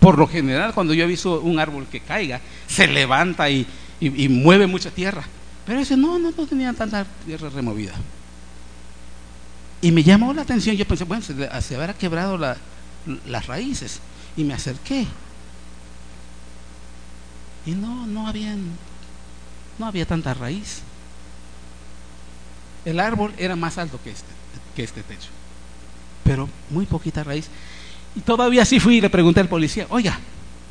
[0.00, 3.66] Por lo general, cuando yo he visto un árbol que caiga, se levanta y,
[4.00, 5.22] y, mueve mucha tierra.
[5.66, 7.92] Pero ese no, no, no tenía tanta tierra removida.
[9.82, 12.56] Y me llamó la atención, yo pensé, bueno, se, habrá quebrado la,
[13.26, 14.00] las raíces.
[14.38, 15.06] Y me acerqué.
[17.66, 18.56] Y no, no había,
[19.80, 20.82] no había tanta raíz.
[22.84, 24.30] El árbol era más alto que este,
[24.76, 25.30] que este techo.
[26.22, 27.48] Pero muy poquita raíz.
[28.14, 30.18] Y todavía así fui y le pregunté al policía, oiga,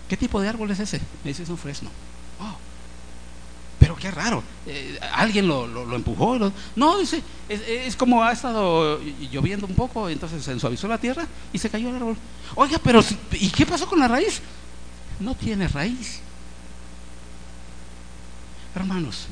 [0.07, 0.99] ¿qué tipo de árbol es ese?
[1.23, 1.89] Me dice, es un fresno.
[2.39, 2.55] Oh,
[3.79, 6.37] pero qué raro, eh, alguien lo, lo, empujó.
[6.75, 8.99] No, dice, es, es, como ha estado
[9.31, 12.17] lloviendo un poco, entonces se suavizó la tierra y se cayó el árbol.
[12.55, 14.41] Oiga, pero ¿y qué pasó con la raíz?
[15.19, 16.21] No tiene raíz.
[18.75, 19.27] Hermanos,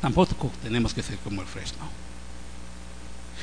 [0.00, 1.84] tampoco tenemos que ser como el fresno.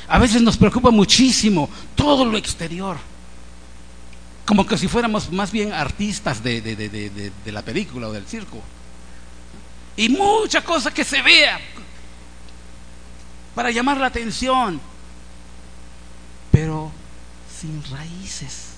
[0.08, 2.96] A veces nos preocupa muchísimo todo lo exterior.
[4.44, 8.26] Como que si fuéramos más bien artistas de, de, de, de la película o del
[8.26, 8.60] circo.
[9.96, 11.60] Y mucha cosa que se vea
[13.54, 14.80] para llamar la atención.
[16.50, 16.90] Pero
[17.60, 18.72] sin raíces.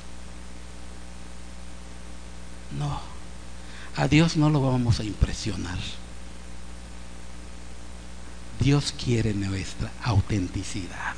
[2.78, 3.00] No,
[3.96, 5.78] a Dios no lo vamos a impresionar.
[8.60, 11.14] Dios quiere nuestra autenticidad.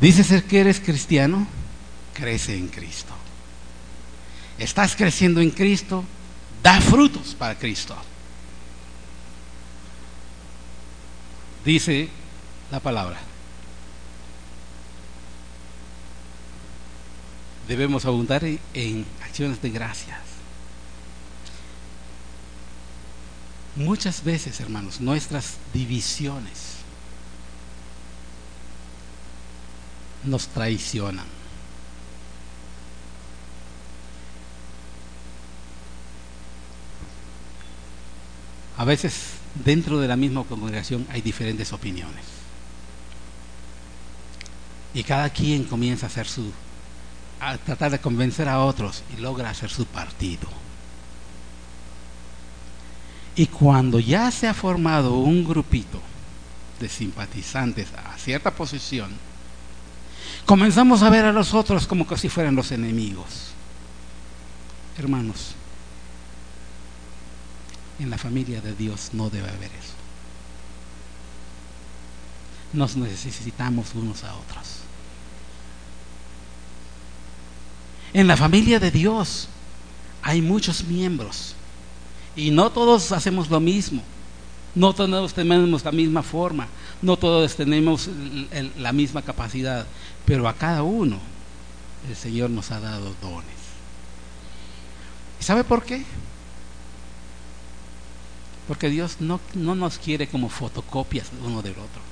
[0.00, 1.46] Dice ser que eres cristiano,
[2.12, 3.12] crece en Cristo.
[4.58, 6.04] Estás creciendo en Cristo,
[6.62, 7.96] da frutos para Cristo.
[11.64, 12.08] Dice
[12.70, 13.33] la palabra.
[17.68, 20.18] Debemos abundar en acciones de gracias.
[23.76, 26.74] Muchas veces, hermanos, nuestras divisiones
[30.22, 31.26] nos traicionan.
[38.76, 39.14] A veces
[39.64, 42.24] dentro de la misma congregación hay diferentes opiniones.
[44.92, 46.52] Y cada quien comienza a hacer su
[47.44, 50.48] a tratar de convencer a otros y logra hacer su partido.
[53.36, 56.00] Y cuando ya se ha formado un grupito
[56.80, 59.10] de simpatizantes a cierta posición,
[60.46, 63.50] comenzamos a ver a los otros como que si fueran los enemigos.
[64.96, 65.54] Hermanos,
[67.98, 69.94] en la familia de Dios no debe haber eso.
[72.72, 74.73] Nos necesitamos unos a otros.
[78.14, 79.48] En la familia de Dios
[80.22, 81.54] hay muchos miembros
[82.36, 84.02] y no todos hacemos lo mismo.
[84.74, 86.66] No todos tenemos la misma forma,
[87.00, 88.08] no todos tenemos
[88.76, 89.86] la misma capacidad,
[90.24, 91.18] pero a cada uno
[92.08, 93.54] el Señor nos ha dado dones.
[95.40, 96.04] ¿Y sabe por qué?
[98.66, 102.02] Porque Dios no, no nos quiere como fotocopias uno del otro.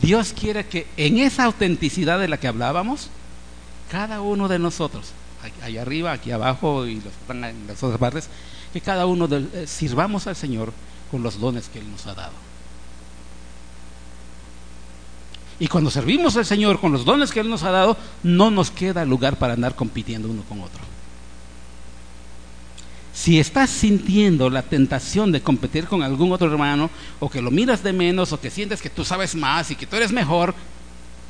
[0.00, 3.10] Dios quiere que en esa autenticidad de la que hablábamos,
[3.90, 5.12] cada uno de nosotros,
[5.62, 8.28] allá arriba, aquí abajo y los están en las otras partes,
[8.72, 10.72] que cada uno de, eh, sirvamos al Señor
[11.10, 12.32] con los dones que Él nos ha dado.
[15.58, 18.70] Y cuando servimos al Señor con los dones que Él nos ha dado, no nos
[18.70, 20.80] queda lugar para andar compitiendo uno con otro.
[23.14, 27.82] Si estás sintiendo la tentación de competir con algún otro hermano, o que lo miras
[27.82, 30.54] de menos, o que sientes que tú sabes más y que tú eres mejor,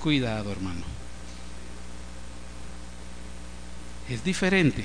[0.03, 0.96] cuidado hermano.
[4.09, 4.85] Es diferente,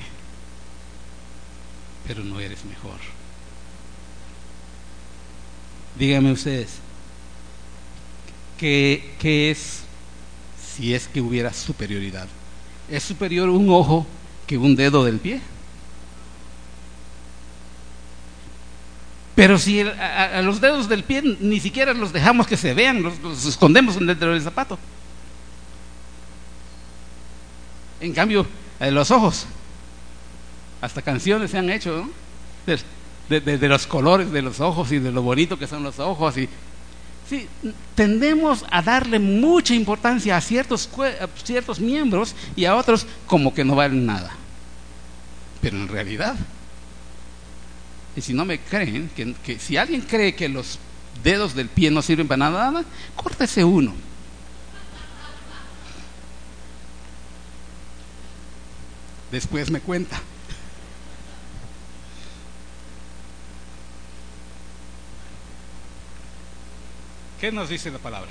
[2.06, 2.98] pero no eres mejor.
[5.96, 6.78] Díganme ustedes,
[8.58, 9.82] ¿qué, ¿qué, es
[10.74, 12.26] si es que hubiera superioridad?
[12.90, 14.06] ¿Es superior un ojo
[14.46, 15.40] que un dedo del pie?
[19.36, 23.18] Pero si a, los dedos del pie ni siquiera los dejamos que se vean, los,
[23.20, 24.78] los escondemos dentro del zapato.
[28.00, 28.46] En cambio,
[28.90, 29.46] los ojos,
[30.80, 32.10] hasta canciones se han hecho, ¿no?
[33.28, 36.36] De, los colores de los ojos y de lo bonito que son los ojos.
[36.36, 36.48] Y,
[37.30, 37.48] sí,
[37.94, 43.64] tendemos a darle mucha importancia a ciertos, a ciertos miembros y a otros como que
[43.64, 44.32] no valen nada.
[45.60, 46.34] Pero en realidad
[48.16, 50.78] Y si no me creen, que si alguien cree que los
[51.22, 52.84] dedos del pie no sirven para nada,
[53.16, 53.94] córtese uno.
[59.32, 60.20] Después me cuenta.
[67.40, 68.30] ¿Qué nos dice la palabra?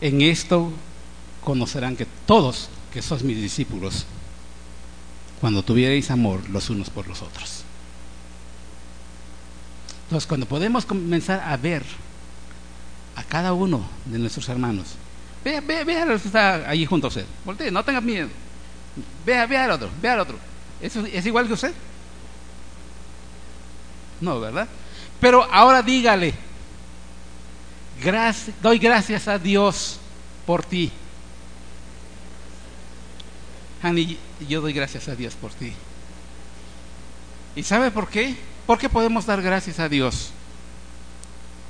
[0.00, 0.72] En esto
[1.42, 4.06] conocerán que todos que sois mis discípulos,
[5.40, 7.62] cuando tuvierais amor los unos por los otros.
[10.04, 11.84] Entonces, cuando podemos comenzar a ver
[13.16, 14.96] a cada uno de nuestros hermanos,
[15.44, 18.28] vea, vea, vea al que está allí junto a usted, voltee, no tenga miedo,
[19.24, 20.38] vea, vea al otro, vea al otro,
[20.84, 21.72] ¿Es, ¿es igual que usted?
[24.20, 24.68] No, ¿verdad?
[25.18, 26.34] Pero ahora dígale,
[28.02, 29.98] gracias, doy gracias a Dios
[30.44, 30.92] por ti.
[33.82, 35.72] Hani, yo doy gracias a Dios por ti.
[37.56, 38.36] ¿Y sabe por qué?
[38.66, 40.33] ¿Por qué podemos dar gracias a Dios?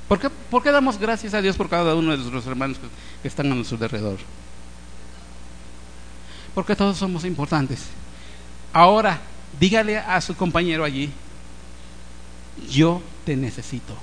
[0.07, 2.77] ¿Por qué, por qué damos gracias a Dios por cada uno de nuestros hermanos
[3.21, 4.19] que, están a nuestro alrededor?
[6.53, 7.85] Porque todos somos importantes.
[8.71, 9.19] Ahora,
[9.59, 11.11] dígale a su compañero allí,
[12.69, 13.95] yo te necesito.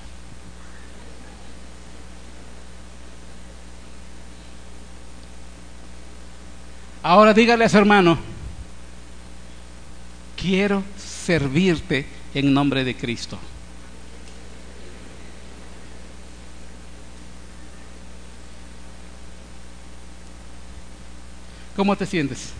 [7.04, 8.18] Ahora dígale a su hermano,
[10.36, 13.38] quiero servirte en nombre de Cristo.
[21.76, 22.50] ¿Cómo te sientes?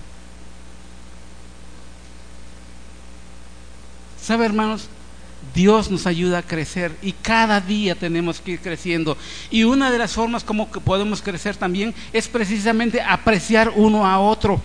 [4.21, 4.89] ¿Sabe, hermanos?
[5.55, 9.19] Dios nos ayuda a crecer y cada día tenemos que ir creciendo.
[9.51, 14.19] Y una de las formas como que podemos crecer también es precisamente apreciar uno a
[14.21, 14.61] otro.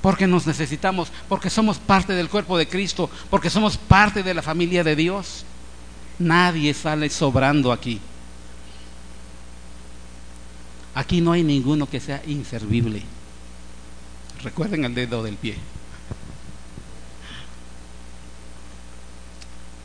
[0.00, 4.42] Porque nos necesitamos, porque somos parte del cuerpo de Cristo, porque somos parte de la
[4.42, 5.44] familia de Dios.
[6.18, 8.00] Nadie sale sobrando aquí.
[10.94, 13.02] Aquí no hay ninguno que sea inservible.
[14.42, 15.56] Recuerden el dedo del pie.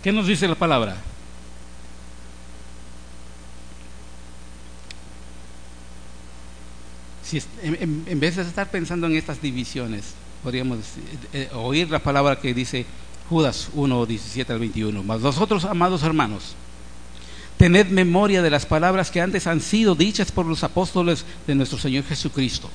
[0.04, 0.98] ¿Qué nos dice la palabra?
[7.24, 12.36] Si en, vez de estar pensando en estas divisiones, podríamos decir, eh, oír la palabra
[12.40, 12.86] que dice
[13.30, 15.04] Judas 1, 17 al 21.
[15.04, 16.56] Mas vosotros, amados hermanos,
[17.64, 21.80] tened memoria de las palabras que antes han sido dichas por los apóstoles de nuestro
[21.80, 22.70] Señor Jesucristo.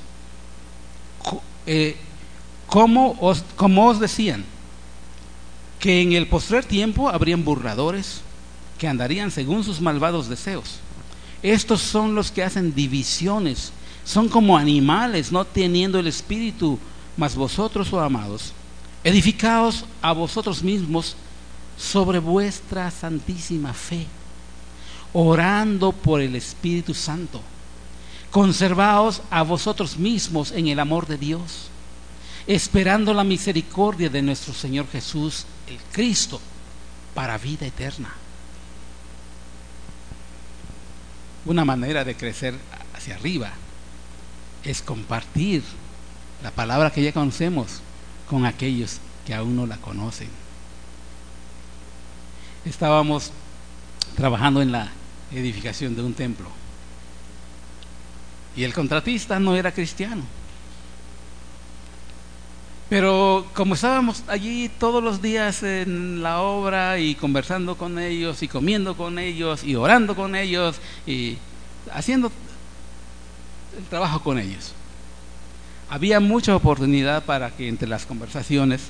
[1.66, 1.95] Eh,
[2.66, 4.47] como os, como os decían,
[5.78, 8.22] que en el postrer tiempo habrían burladores
[8.78, 10.78] que andarían según sus malvados deseos.
[11.43, 13.72] Estos son los que hacen divisiones,
[14.07, 16.78] son como animales, no teniendo el espíritu,
[17.14, 18.55] mas vosotros, oh amados,
[19.05, 21.14] edificaos a vosotros mismos
[21.76, 24.07] sobre vuestra santísima fe,
[25.20, 27.40] orando por el Espíritu Santo.
[28.30, 31.70] Conservaos a vosotros mismos en el amor de Dios
[32.46, 36.40] esperando la misericordia de nuestro Señor Jesús, el Cristo,
[37.14, 38.10] para vida eterna.
[41.44, 42.54] Una manera de crecer
[42.94, 43.50] hacia arriba
[44.62, 45.64] es compartir
[46.44, 47.80] la palabra que ya conocemos
[48.30, 50.28] con aquellos que aún no la conocen.
[52.64, 53.32] Estábamos
[54.16, 54.92] trabajando en la
[55.33, 56.49] edificación de un templo
[58.57, 60.22] y el contratista no era cristiano
[62.89, 68.49] pero como estábamos allí todos los días en la obra y conversando con ellos y
[68.49, 70.76] comiendo con ellos y orando con ellos
[71.07, 71.37] y
[71.93, 72.33] haciendo
[73.76, 74.72] el trabajo con ellos,
[75.91, 78.89] había mucha oportunidad para que entre las conversaciones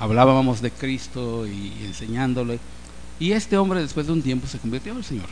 [0.00, 2.58] hablábamos de Cristo y enseñándole.
[3.18, 5.28] Y este hombre después de un tiempo se convirtió al Señor.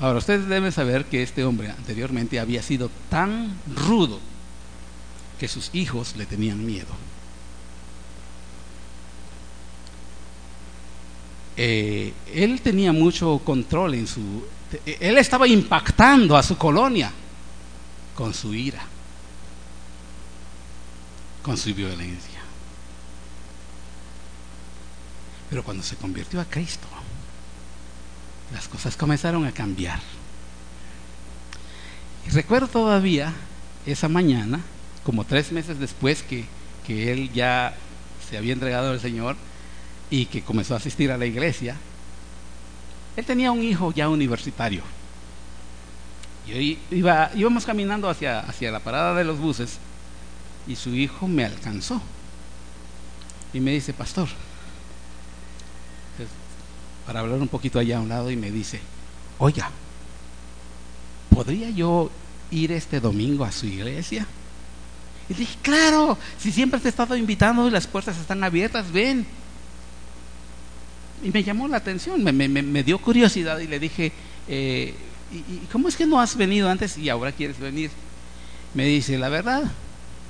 [0.00, 4.18] Ahora, ustedes deben saber que este hombre anteriormente había sido tan rudo
[5.38, 6.88] que sus hijos le tenían miedo.
[11.56, 14.44] Eh, él tenía mucho control en su...
[14.84, 17.12] Él estaba impactando a su colonia
[18.14, 18.82] con su ira,
[21.42, 22.33] con su violencia.
[25.54, 26.88] Pero cuando se convirtió a Cristo,
[28.52, 30.00] las cosas comenzaron a cambiar.
[32.26, 33.32] Y recuerdo todavía
[33.86, 34.58] esa mañana
[35.04, 36.44] como tres meses después que,
[36.84, 37.76] que él ya
[38.28, 39.36] se había entregado al Señor
[40.10, 41.76] y que comenzó a asistir a la iglesia,
[43.16, 44.82] él tenía un hijo ya universitario.
[46.48, 49.78] Y iba, íbamos caminando hacia, hacia la parada de los buses
[50.66, 52.02] y su hijo me alcanzó
[53.52, 54.26] y me dice, pastor,
[57.06, 58.80] para hablar un poquito allá a un lado y me dice,
[59.38, 59.70] oiga,
[61.30, 62.10] ¿podría yo
[62.50, 64.26] ir este domingo a su iglesia?
[65.28, 69.26] Y dije, claro, si siempre te he estado invitando y las puertas están abiertas, ven.
[71.22, 74.12] Y me llamó la atención, me, dio curiosidad y le dije,
[74.48, 74.94] eh,
[75.32, 77.90] ¿y, cómo es que no has venido antes y ahora quieres venir?
[78.74, 79.62] Me dice, la verdad,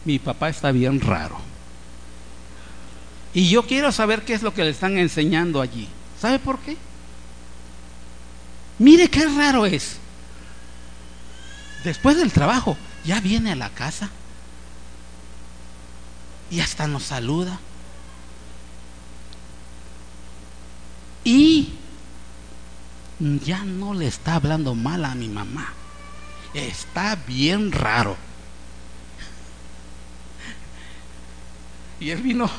[0.05, 1.39] mi papá está bien raro.
[3.33, 5.89] Y yo quiero saber qué es lo que le están enseñando allí.
[6.25, 6.79] ¿Sabe por qué?
[8.79, 9.99] Mire qué raro es.
[11.85, 14.09] Después del trabajo, ya viene a la casa
[16.51, 17.61] y hasta nos saluda.
[21.25, 21.75] Y
[23.20, 25.75] ya no le está hablando mal a mi mamá.
[26.55, 28.16] Está bien raro.
[32.01, 32.51] Y él vino,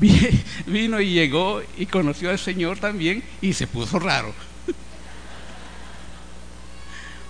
[0.66, 4.32] vino y llegó y conoció al Señor también y se puso raro.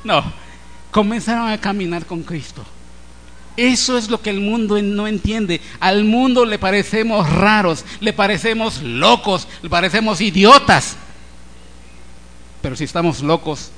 [0.04, 0.22] No,
[0.92, 2.64] comenzaron a caminar con Cristo.
[3.56, 5.60] Eso es lo que el mundo no entiende.
[5.80, 10.96] Al mundo le parecemos raros, le parecemos locos, le parecemos idiotas.
[12.62, 13.72] Pero si estamos locos,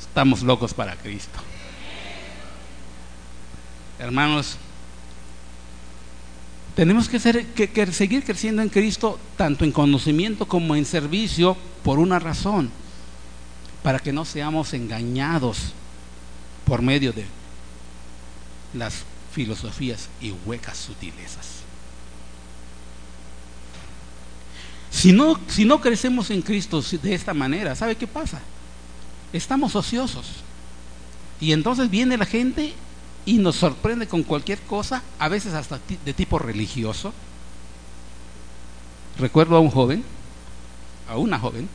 [0.00, 1.38] estamos locos para Cristo.
[3.98, 4.56] Hermanos,
[6.78, 7.18] tenemos que,
[7.56, 12.70] que, seguir creciendo en Cristo tanto en conocimiento como en servicio por una razón,
[13.82, 15.72] para que no seamos engañados
[16.64, 17.24] por medio de
[18.74, 19.02] las
[19.32, 21.48] filosofías y huecas sutilezas.
[24.88, 28.40] Si no, si no crecemos en Cristo de esta manera, ¿sabe qué pasa?
[29.32, 30.26] Estamos ociosos.
[31.40, 32.72] Y entonces viene la gente
[33.28, 37.12] y nos sorprende con cualquier cosa, a veces hasta de tipo religioso.
[39.18, 40.02] Recuerdo a un joven,
[41.06, 41.68] a una joven,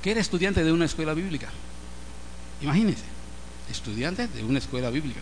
[0.00, 1.50] que era estudiante de una escuela bíblica.
[2.62, 3.04] Imagínense,
[3.70, 5.20] estudiante de una escuela bíblica.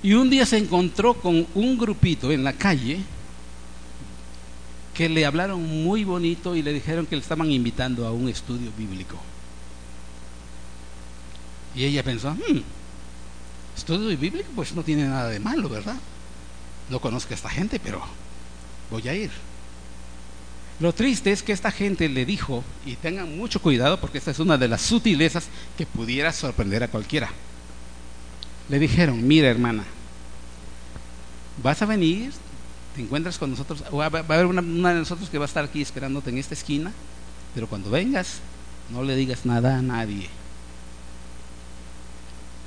[0.00, 3.00] Y un día se encontró con un grupito en la calle
[4.94, 8.70] que le hablaron muy bonito y le dijeron que le estaban invitando a un estudio
[8.78, 9.16] bíblico.
[11.74, 12.83] Y ella pensó, hmm,
[13.76, 15.96] estudio bíblico pues no tiene nada de malo, ¿verdad?
[16.90, 18.02] No conozco a esta gente, pero
[18.90, 19.30] voy a ir.
[20.80, 24.40] Lo triste es que esta gente le dijo, y tengan mucho cuidado porque esta es
[24.40, 25.46] una de las sutilezas
[25.78, 27.30] que pudiera sorprender a cualquiera.
[28.68, 29.84] Le dijeron, mira hermana,
[31.62, 32.32] vas a venir,
[32.96, 35.80] te encuentras con nosotros, va, a haber una, de nosotros que va a estar aquí
[35.80, 36.92] esperándote en esta esquina,
[37.54, 38.40] pero cuando vengas,
[38.90, 40.28] no le digas nada a nadie.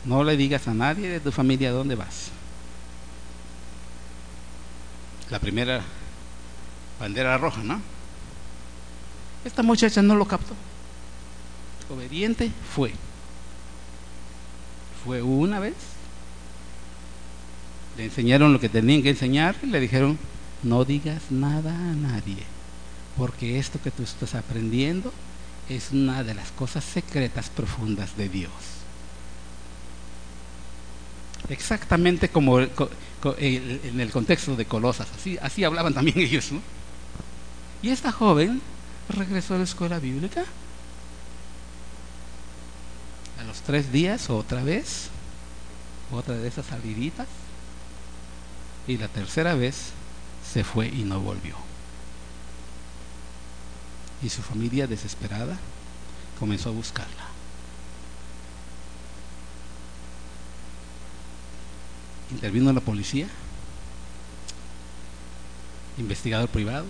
[0.08, 2.30] No le digas a nadie de tu familia dónde vas.
[5.30, 5.82] La primera
[6.98, 7.82] bandera roja, ¿no?
[9.44, 10.56] Esta muchacha no lo captó.
[11.94, 12.94] Obediente fue.
[15.04, 15.76] Fue una vez,
[17.98, 20.18] le enseñaron lo que tenían que enseñar y le dijeron,
[20.64, 22.44] no digas nada a nadie,
[23.18, 25.12] porque esto que tú estás aprendiendo
[25.68, 28.77] es una de las cosas secretas profundas de Dios.
[31.50, 36.52] Exactamente como en el contexto de Colosas, así, así hablaban también ellos.
[37.82, 38.62] Y esta joven
[39.10, 40.44] regresó a la escuela bíblica.
[43.40, 45.10] A los tres días, otra vez,
[46.12, 47.28] otra de esas saliditas
[48.88, 49.92] y la tercera vez
[50.52, 51.56] se fue y no volvió.
[54.24, 55.58] Y su familia desesperada
[56.40, 57.27] comenzó a buscarla.
[62.32, 63.28] Intervino la policía,
[65.98, 66.86] investigador privado,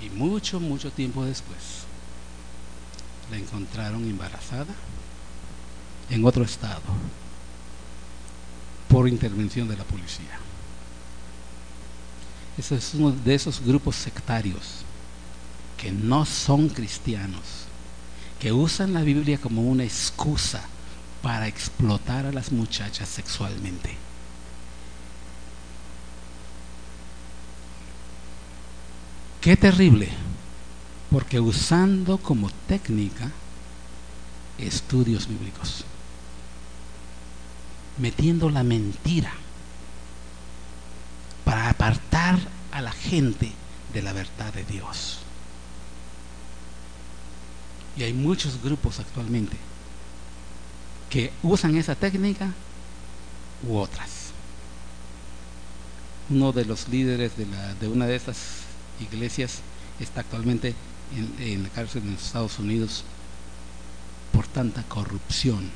[0.00, 1.84] y mucho, mucho tiempo después
[3.30, 4.74] la encontraron embarazada
[6.10, 6.82] en otro estado
[8.88, 10.38] por intervención de la policía.
[12.56, 14.84] Ese es uno de esos grupos sectarios
[15.76, 17.42] que no son cristianos,
[18.38, 20.68] que usan la Biblia como una excusa
[21.24, 23.96] para explotar a las muchachas sexualmente.
[29.40, 30.10] Qué terrible,
[31.10, 33.30] porque usando como técnica
[34.58, 35.86] estudios bíblicos
[37.96, 39.32] metiendo la mentira
[41.44, 42.38] para apartar
[42.70, 43.50] a la gente
[43.94, 45.20] de la verdad de Dios.
[47.96, 49.56] Y hay muchos grupos actualmente
[51.14, 52.52] que usan esa técnica
[53.62, 54.32] u otras.
[56.28, 58.36] Uno de los líderes de, la, de una de estas
[58.98, 59.60] iglesias
[60.00, 60.74] está actualmente
[61.14, 63.04] en, en la cárcel en los Estados Unidos
[64.32, 65.70] por tanta corrupción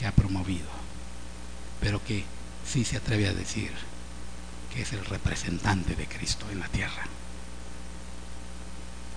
[0.00, 0.66] que ha promovido,
[1.80, 2.24] pero que
[2.66, 3.70] sí se atreve a decir
[4.74, 7.06] que es el representante de Cristo en la tierra.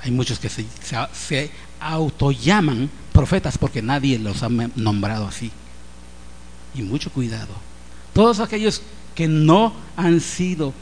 [0.01, 5.51] Hay muchos que se, se, se autollaman profetas porque nadie los ha nombrado así.
[6.73, 7.53] Y mucho cuidado.
[8.13, 8.81] Todos aquellos
[9.15, 10.73] que no han sido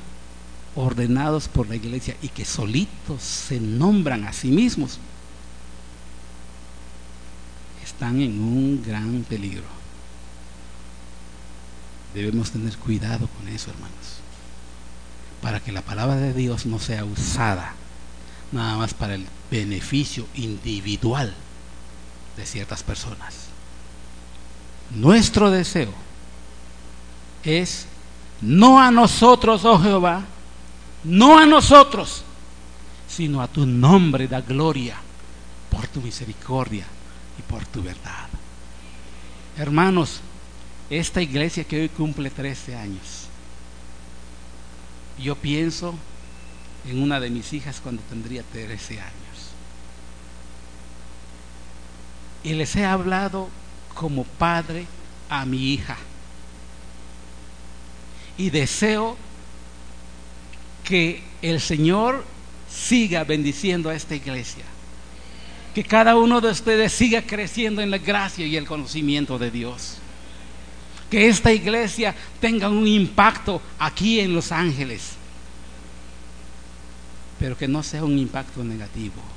[0.76, 4.99] ordenados por la iglesia y que solitos se nombran a sí mismos,
[7.84, 9.65] están en un gran peligro.
[12.14, 14.19] Debemos tener cuidado con eso, hermanos,
[15.41, 17.73] para que la palabra de Dios no sea usada
[18.52, 21.34] nada más para el beneficio individual
[22.36, 23.48] de ciertas personas.
[24.91, 25.94] Nuestro deseo
[27.44, 27.88] es
[28.41, 30.24] no a nosotros, oh Jehová,
[31.03, 32.24] no a nosotros,
[33.07, 34.98] sino a tu nombre da gloria
[35.69, 36.86] por tu misericordia
[37.38, 38.28] y por tu verdad.
[39.57, 40.22] Hermanos,
[40.90, 43.28] esta iglesia que hoy cumple 13 años,
[45.19, 45.95] yo pienso
[46.89, 49.14] en una de mis hijas cuando tendría 13 años.
[52.43, 53.49] Y les he hablado
[53.93, 54.85] como padre
[55.30, 55.97] a mi hija.
[58.38, 59.18] Y deseo
[60.84, 62.23] que el Señor
[62.69, 64.64] siga bendiciendo a esta iglesia.
[65.76, 69.97] Que cada uno de ustedes siga creciendo en la gracia y el conocimiento de Dios.
[71.11, 75.16] Que esta iglesia tenga un impacto aquí en Los Ángeles
[77.39, 79.36] pero que no sea un impacto negativo.